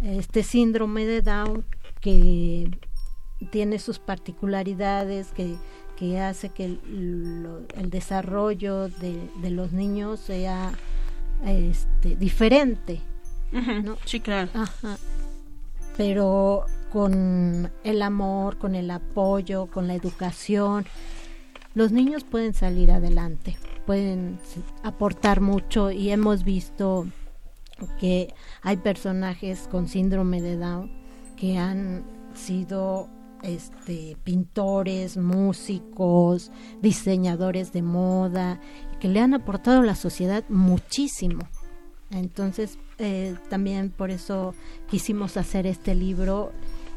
[0.02, 1.66] este síndrome de Down
[2.02, 2.72] que
[3.52, 5.56] tiene sus particularidades, que,
[5.97, 10.74] que hace que el, el desarrollo de, de los niños sea
[11.45, 13.02] este, diferente.
[13.52, 13.97] ¿no?
[14.06, 14.50] Sí, claro.
[15.97, 20.86] Pero con el amor, con el apoyo, con la educación,
[21.76, 24.39] los niños pueden salir adelante, pueden
[24.84, 27.08] aportar mucho y hemos visto
[28.00, 30.92] que hay personajes con síndrome de Down
[31.36, 32.04] que han
[32.34, 33.10] sido
[33.44, 36.52] este, pintores, músicos,
[36.82, 38.60] diseñadores de moda,
[39.00, 41.48] que le han aportado a la sociedad muchísimo.
[42.12, 44.54] Entonces, eh, también por eso
[44.90, 46.52] quisimos hacer este libro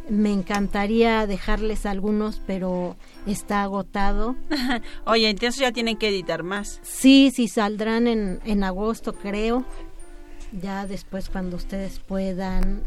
[0.09, 4.35] Me encantaría dejarles algunos, pero está agotado.
[5.07, 6.81] Oye, entonces ya tienen que editar más.
[6.83, 9.65] Sí, sí, saldrán en, en agosto, creo.
[10.61, 12.83] Ya después cuando ustedes puedan,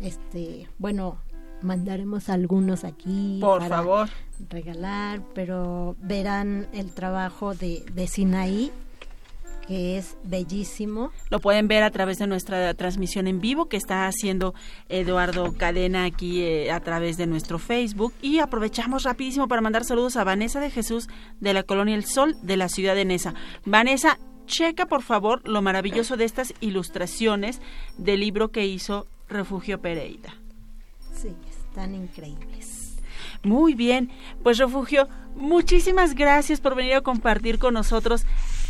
[0.00, 1.18] este, bueno,
[1.62, 3.38] mandaremos algunos aquí.
[3.40, 4.08] Por para favor.
[4.50, 8.72] Regalar, pero verán el trabajo de, de Sinaí,
[9.66, 11.10] que es bellísimo.
[11.30, 14.54] Lo pueden ver a través de nuestra transmisión en vivo que está haciendo
[14.88, 18.12] Eduardo Cadena aquí eh, a través de nuestro Facebook.
[18.20, 21.08] Y aprovechamos rapidísimo para mandar saludos a Vanessa de Jesús
[21.40, 23.34] de la Colonia El Sol de la ciudad de Nesa.
[23.64, 27.60] Vanessa, checa por favor lo maravilloso de estas ilustraciones
[27.98, 30.34] del libro que hizo Refugio Pereira.
[31.14, 32.94] Sí, están increíbles.
[33.42, 34.10] Muy bien,
[34.42, 38.24] pues Refugio, muchísimas gracias por venir a compartir con nosotros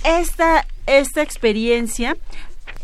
[0.05, 2.17] esta, esta experiencia,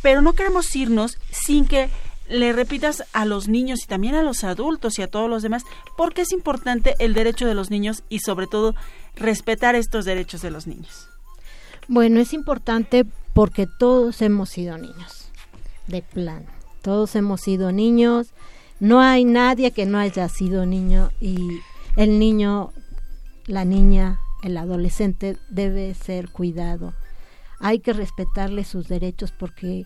[0.03, 1.89] pero no queremos irnos sin que
[2.29, 5.65] le repitas a los niños y también a los adultos y a todos los demás
[5.97, 8.75] por qué es importante el derecho de los niños y sobre todo
[9.17, 11.10] respetar estos derechos de los niños.
[11.93, 15.29] Bueno, es importante porque todos hemos sido niños,
[15.89, 16.47] de plano.
[16.83, 18.29] Todos hemos sido niños.
[18.79, 21.59] No hay nadie que no haya sido niño y
[21.97, 22.73] el niño,
[23.47, 26.95] la niña, el adolescente debe ser cuidado.
[27.59, 29.85] Hay que respetarle sus derechos porque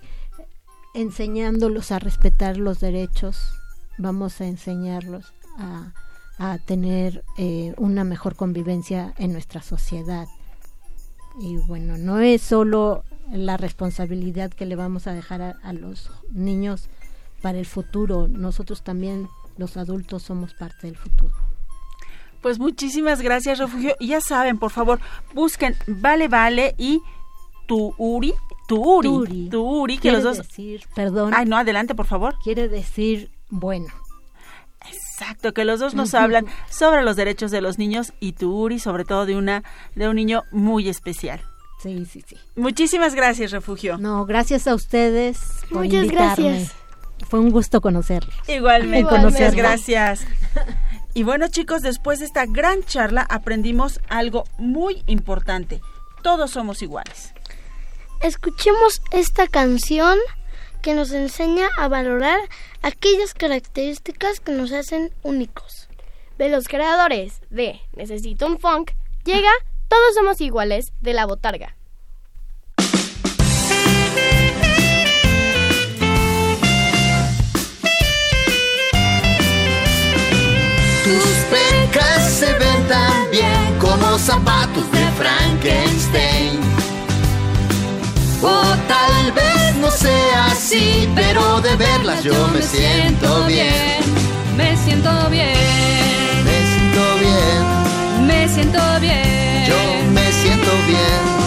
[0.92, 3.54] enseñándolos a respetar los derechos
[3.96, 5.94] vamos a enseñarlos a,
[6.36, 10.26] a tener eh, una mejor convivencia en nuestra sociedad.
[11.40, 16.10] Y bueno, no es solo la responsabilidad que le vamos a dejar a, a los
[16.30, 16.88] niños
[17.42, 19.28] para el futuro, nosotros también
[19.58, 21.34] los adultos somos parte del futuro.
[22.40, 23.94] Pues muchísimas gracias, Refugio.
[24.00, 25.00] Ya saben, por favor,
[25.34, 27.00] busquen Vale Vale y
[27.66, 28.34] Tu Uri.
[28.68, 29.48] Tu Uri.
[29.50, 30.46] Tu Uri, que Quiere los dos.
[30.46, 31.32] decir, perdón.
[31.34, 32.36] Ay, no, adelante, por favor.
[32.42, 33.86] Quiere decir bueno.
[35.18, 38.80] Exacto, que los dos nos hablan sobre los derechos de los niños y Tu Uri,
[38.80, 39.62] sobre todo de una
[39.94, 41.40] de un niño muy especial.
[41.80, 42.36] Sí, sí, sí.
[42.56, 43.96] Muchísimas gracias, Refugio.
[43.98, 45.38] No, gracias a ustedes
[45.70, 46.48] por Muchas invitarme.
[46.50, 46.72] gracias.
[47.28, 48.34] Fue un gusto conocerlos.
[48.48, 49.30] Igualmente, Igualmente.
[49.38, 50.26] muchas gracias.
[51.16, 55.80] Y bueno, chicos, después de esta gran charla aprendimos algo muy importante.
[56.24, 57.32] Todos somos iguales.
[58.20, 60.18] Escuchemos esta canción
[60.84, 62.38] que nos enseña a valorar
[62.82, 65.88] aquellas características que nos hacen únicos.
[66.36, 68.90] De los creadores de Necesito un Funk,
[69.24, 69.50] llega
[69.88, 71.74] Todos somos iguales de la botarga.
[81.04, 86.60] Tus pecas se ven tan bien como zapatos de Frankenstein.
[88.42, 89.53] O tal vez
[89.96, 94.00] sea así, pero de verlas yo me siento bien.
[94.56, 95.54] Me siento bien.
[96.44, 98.26] Me siento bien.
[98.26, 99.66] Me siento bien.
[99.66, 99.76] Yo
[100.12, 101.44] me siento bien.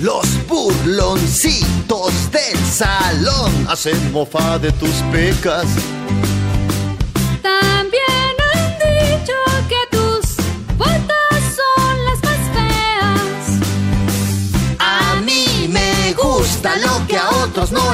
[0.00, 5.66] Los burloncitos del salón hacen mofa de tus pecas.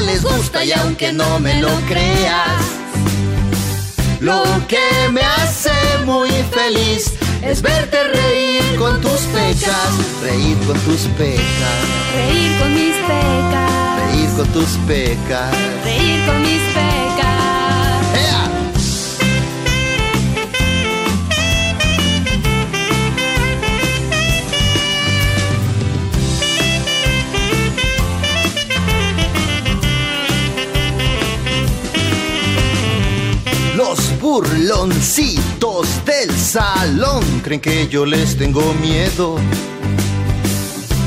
[0.05, 2.63] Les gusta y aunque no me lo creas,
[4.21, 5.71] lo que me hace
[6.05, 9.91] muy feliz es verte reír con tus pecas,
[10.23, 11.79] reír con tus pecas,
[12.15, 14.11] Reír con mis pecas.
[14.11, 15.51] reír con tus pecas.
[15.85, 16.94] Reír con mis pecas.
[34.35, 39.37] Burloncitos del salón creen que yo les tengo miedo.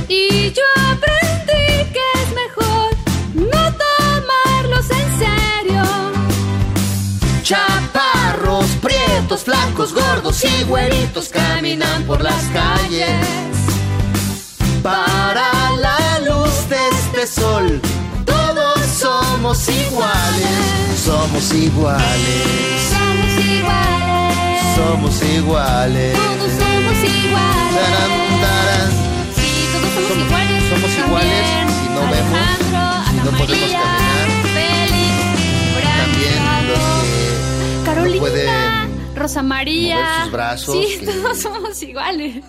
[0.08, 0.64] Y yo
[0.94, 2.90] aprendí que es mejor
[3.36, 5.84] no tomarlos en serio.
[7.44, 13.28] Chaparros, prietos, flacos, gordos y güeritos caminan por las calles.
[14.82, 17.82] Para la luz de este sol,
[19.58, 21.00] somos iguales.
[21.04, 22.82] Somos iguales.
[22.90, 24.76] Somos iguales.
[24.76, 26.14] Somos iguales.
[26.14, 27.74] Todos somos iguales.
[27.74, 28.90] Tarán, tarán.
[29.36, 30.64] Sí, todos somos iguales.
[30.70, 32.46] somos iguales si no vemos,
[33.10, 34.28] si no podemos caminar.
[34.54, 35.16] Félix,
[35.98, 39.96] También los que Carolina, no pueden Rosa María.
[39.96, 42.36] mover sus brazos, Sí, que- todos somos iguales.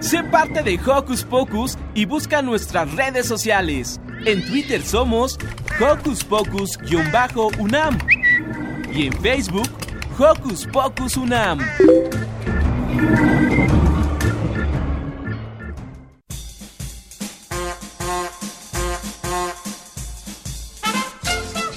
[0.00, 4.00] Sé parte de Hocus Pocus y busca nuestras redes sociales.
[4.24, 5.38] En Twitter somos
[5.78, 7.98] Hocus Pocus-UNAM
[8.94, 9.68] y en Facebook
[10.18, 11.60] Hocus Pocus UNAM.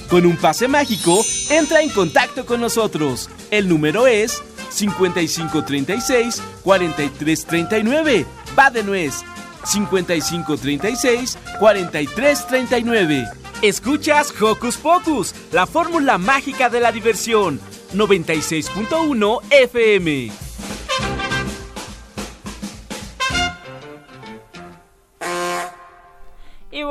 [0.09, 3.29] Con un pase mágico, entra en contacto con nosotros.
[3.51, 4.41] El número es
[4.73, 8.25] 5536 4339.
[8.57, 9.23] Va de nuez.
[9.65, 13.25] 5536 4339.
[13.61, 17.61] Escuchas Hocus Pocus, la fórmula mágica de la diversión.
[17.93, 20.31] 96.1 FM.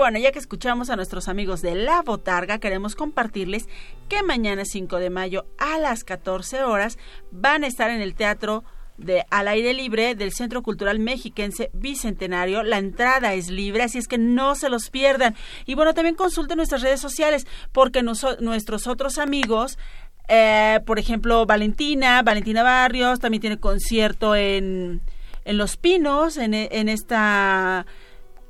[0.03, 3.69] Bueno, ya que escuchamos a nuestros amigos de La Botarga, queremos compartirles
[4.09, 6.99] que mañana 5 de mayo a las 14 horas
[7.31, 8.65] van a estar en el Teatro
[8.99, 12.65] de Al Aire Libre del Centro Cultural Mexiquense Bicentenario.
[12.65, 15.37] La entrada es libre, así es que no se los pierdan.
[15.67, 19.79] Y bueno, también consulten nuestras redes sociales porque nuestros otros amigos
[20.27, 25.01] eh, por ejemplo, Valentina, Valentina Barrios, también tiene concierto en,
[25.45, 27.87] en Los Pinos, en, en esta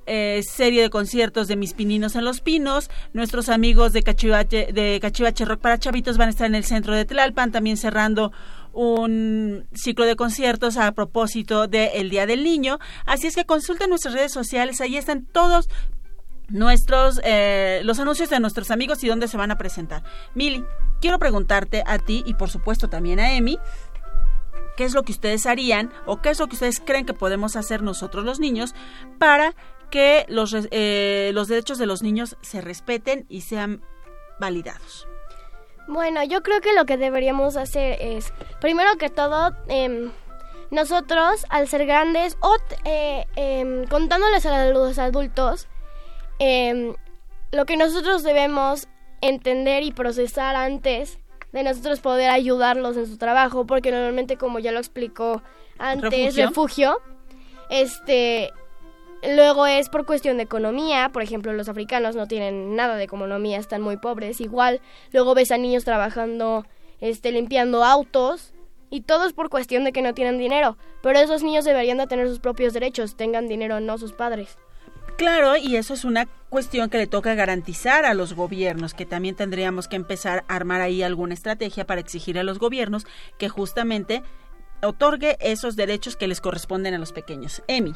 [0.06, 2.90] eh, serie de conciertos de Mis Pininos en Los Pinos.
[3.12, 6.94] Nuestros amigos de Cachivache, de Cachivache Rock para Chavitos van a estar en el centro
[6.94, 8.32] de Tlalpan, también cerrando
[8.72, 12.78] un ciclo de conciertos a propósito del Día del Niño.
[13.06, 15.68] Así es que consulten nuestras redes sociales, ahí están todos
[16.48, 20.02] nuestros eh, los anuncios de nuestros amigos y dónde se van a presentar.
[20.34, 20.64] Mili,
[21.00, 23.58] quiero preguntarte a ti y por supuesto también a Emi,
[24.76, 27.56] ¿qué es lo que ustedes harían o qué es lo que ustedes creen que podemos
[27.56, 28.74] hacer nosotros los niños
[29.18, 29.54] para
[29.92, 33.80] que los, eh, los derechos de los niños se respeten y sean
[34.40, 35.06] validados?
[35.86, 40.10] Bueno, yo creo que lo que deberíamos hacer es, primero que todo, em,
[40.72, 45.68] nosotros al ser grandes o eh, em, contándoles a los adultos,
[46.44, 46.94] Em,
[47.52, 48.88] lo que nosotros debemos
[49.20, 51.20] entender y procesar antes
[51.52, 55.40] de nosotros poder ayudarlos en su trabajo, porque normalmente como ya lo explicó
[55.78, 57.00] antes, refugio,
[57.70, 58.50] este
[59.22, 63.58] luego es por cuestión de economía, por ejemplo, los africanos no tienen nada de economía,
[63.58, 64.80] están muy pobres, igual
[65.12, 66.66] luego ves a niños trabajando
[67.00, 68.52] este limpiando autos
[68.90, 72.06] y todo es por cuestión de que no tienen dinero, pero esos niños deberían de
[72.06, 74.58] tener sus propios derechos, tengan dinero o no sus padres.
[75.16, 79.34] Claro, y eso es una cuestión que le toca garantizar a los gobiernos, que también
[79.34, 83.06] tendríamos que empezar a armar ahí alguna estrategia para exigir a los gobiernos
[83.38, 84.22] que justamente
[84.82, 87.62] otorgue esos derechos que les corresponden a los pequeños.
[87.68, 87.94] Emi.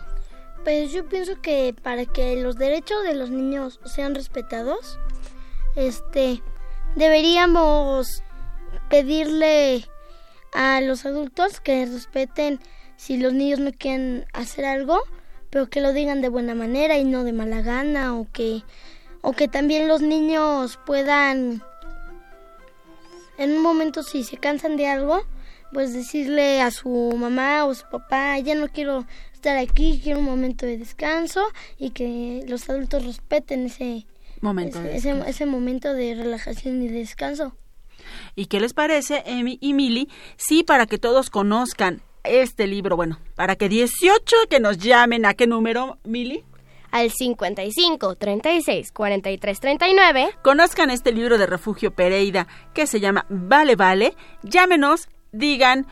[0.64, 4.98] Pues yo pienso que para que los derechos de los niños sean respetados,
[5.76, 6.42] este,
[6.96, 8.22] deberíamos
[8.88, 9.86] pedirle
[10.52, 12.60] a los adultos que respeten
[12.96, 15.02] si los niños no quieren hacer algo,
[15.50, 18.62] pero que lo digan de buena manera y no de mala gana o que
[19.22, 21.62] o que también los niños puedan
[23.38, 25.22] en un momento si se cansan de algo
[25.72, 29.04] pues decirle a su mamá o su papá ya no quiero
[29.46, 31.40] estar aquí quiero un momento de descanso
[31.78, 34.04] y que los adultos respeten ese
[34.40, 37.56] momento ese, ese, momento de relajación y de descanso
[38.34, 40.08] ¿Y qué les parece, Emi y Mili?
[40.36, 42.96] Sí, para que todos conozcan este libro?
[42.96, 46.44] Bueno, para que 18 que nos llamen, ¿a qué número, Mili?
[46.90, 50.30] Al 55 36 43 39.
[50.42, 54.14] Conozcan este libro de Refugio Pereira que se llama Vale Vale.
[54.42, 55.86] Llámenos, digan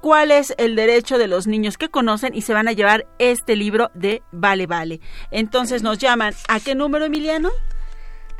[0.00, 3.56] cuál es el derecho de los niños que conocen y se van a llevar este
[3.56, 5.00] libro de Vale Vale.
[5.30, 7.50] Entonces nos llaman, ¿a qué número, Emiliano?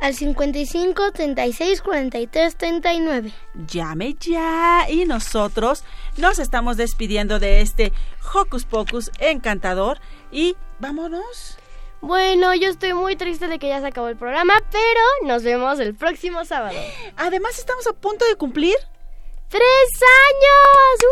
[0.01, 3.31] al 55 36 43 39.
[3.67, 5.83] Llame ya y nosotros
[6.17, 7.93] nos estamos despidiendo de este
[8.33, 9.99] Hocus Pocus encantador
[10.31, 11.57] y vámonos.
[12.01, 15.79] Bueno, yo estoy muy triste de que ya se acabó el programa, pero nos vemos
[15.79, 16.79] el próximo sábado.
[17.15, 18.75] Además, estamos a punto de cumplir
[19.51, 21.11] ¡Tres años!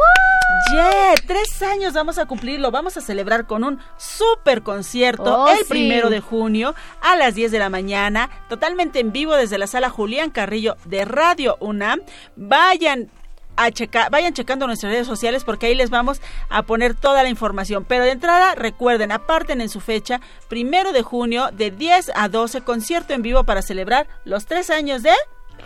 [0.72, 1.16] ¡Yeah!
[1.28, 2.72] Tres años vamos a cumplirlo.
[2.72, 5.64] Vamos a celebrar con un super concierto Oh, el sí.
[5.68, 9.90] primero de junio a las 10 de la mañana, totalmente en vivo desde la sala
[9.90, 12.00] Julián Carrillo de Radio UNAM.
[12.38, 13.10] Vayan
[13.58, 17.30] a checar, vayan checando nuestras redes sociales porque ahí les vamos a poner toda la
[17.30, 17.84] información.
[17.84, 22.62] Pero de entrada, recuerden, aparten en su fecha, primero de junio, de 10 a 12,
[22.62, 25.12] concierto en vivo para celebrar los tres años de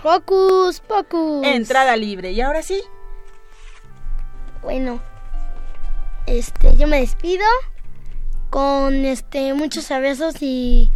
[0.04, 1.46] Hocus Pocus.
[1.46, 2.32] entrada libre.
[2.32, 2.82] Y ahora sí,
[4.62, 5.02] Bueno,
[6.26, 7.46] este, yo me despido
[8.50, 10.90] con este muchos abrazos y,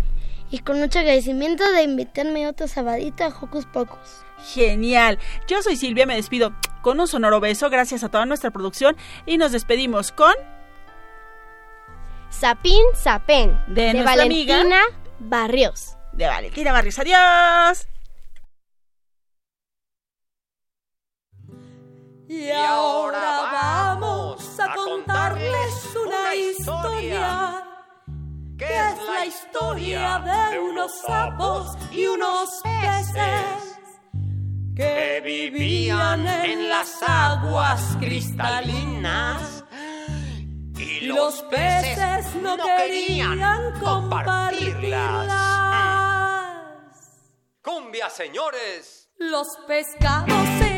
[0.51, 4.23] y con mucho agradecimiento de invitarme otro sabadito a Hocus Pocus.
[4.53, 5.17] Genial.
[5.47, 8.95] Yo soy Silvia, me despido con un sonoro beso, gracias a toda nuestra producción
[9.25, 10.33] y nos despedimos con...
[12.29, 13.59] Sapín Sapén.
[13.67, 14.57] De nuestra amiga.
[14.57, 14.81] Valentina
[15.19, 15.97] Barrios.
[16.13, 16.99] De Valentina Barrios.
[16.99, 17.87] Adiós.
[22.29, 27.63] Y ahora vamos a contarles una historia,
[28.57, 33.79] que es la historia de unos sapos y unos peces
[34.75, 39.63] que vivían en las aguas cristalinas.
[40.77, 45.31] Y los peces no querían compartirlas.
[47.63, 49.09] ¡Cumbia, señores!
[49.17, 50.76] Los pescados eran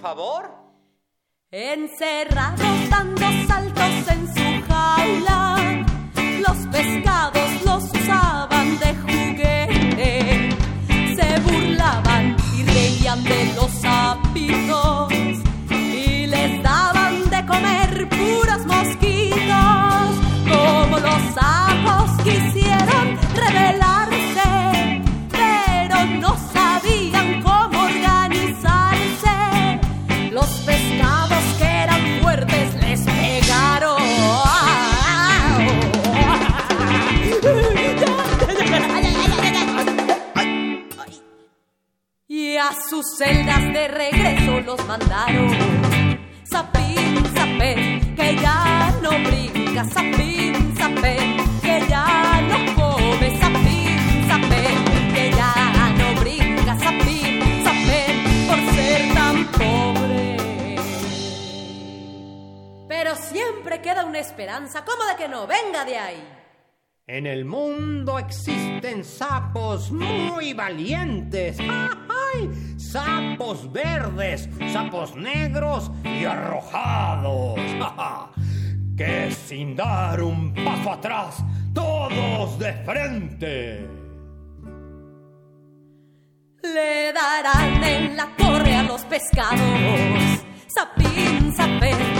[0.00, 0.50] favor?
[1.50, 5.84] Encerrados dando saltos en su jaula,
[6.46, 10.48] los pescados los usaban de juguete,
[11.16, 15.12] se burlaban y reían de los sapitos
[15.70, 20.10] y les daban de comer puros mosquitos,
[20.48, 21.34] como los
[44.70, 45.50] los mandaron.
[46.44, 49.84] Sapín, sapén, que ya no brinca.
[49.84, 52.06] Sapín, sapén, que ya
[52.50, 53.28] no come.
[53.40, 53.98] Sapín,
[54.28, 54.78] sapén,
[55.14, 55.52] que ya
[55.98, 56.72] no brinca.
[56.84, 58.14] Sapín, sapén,
[58.48, 60.76] por ser tan pobre.
[62.88, 64.84] Pero siempre queda una esperanza.
[64.84, 65.48] ¿Cómo de que no?
[65.48, 66.22] Venga de ahí.
[67.08, 71.58] En el mundo existen sapos muy valientes.
[71.58, 72.69] ¡Ay!
[72.90, 77.60] Sapos verdes, sapos negros y arrojados.
[78.96, 83.88] Que sin dar un paso atrás, todos de frente.
[86.62, 90.44] Le darán en la torre a los pescados.
[90.66, 92.19] Sapín, sapén,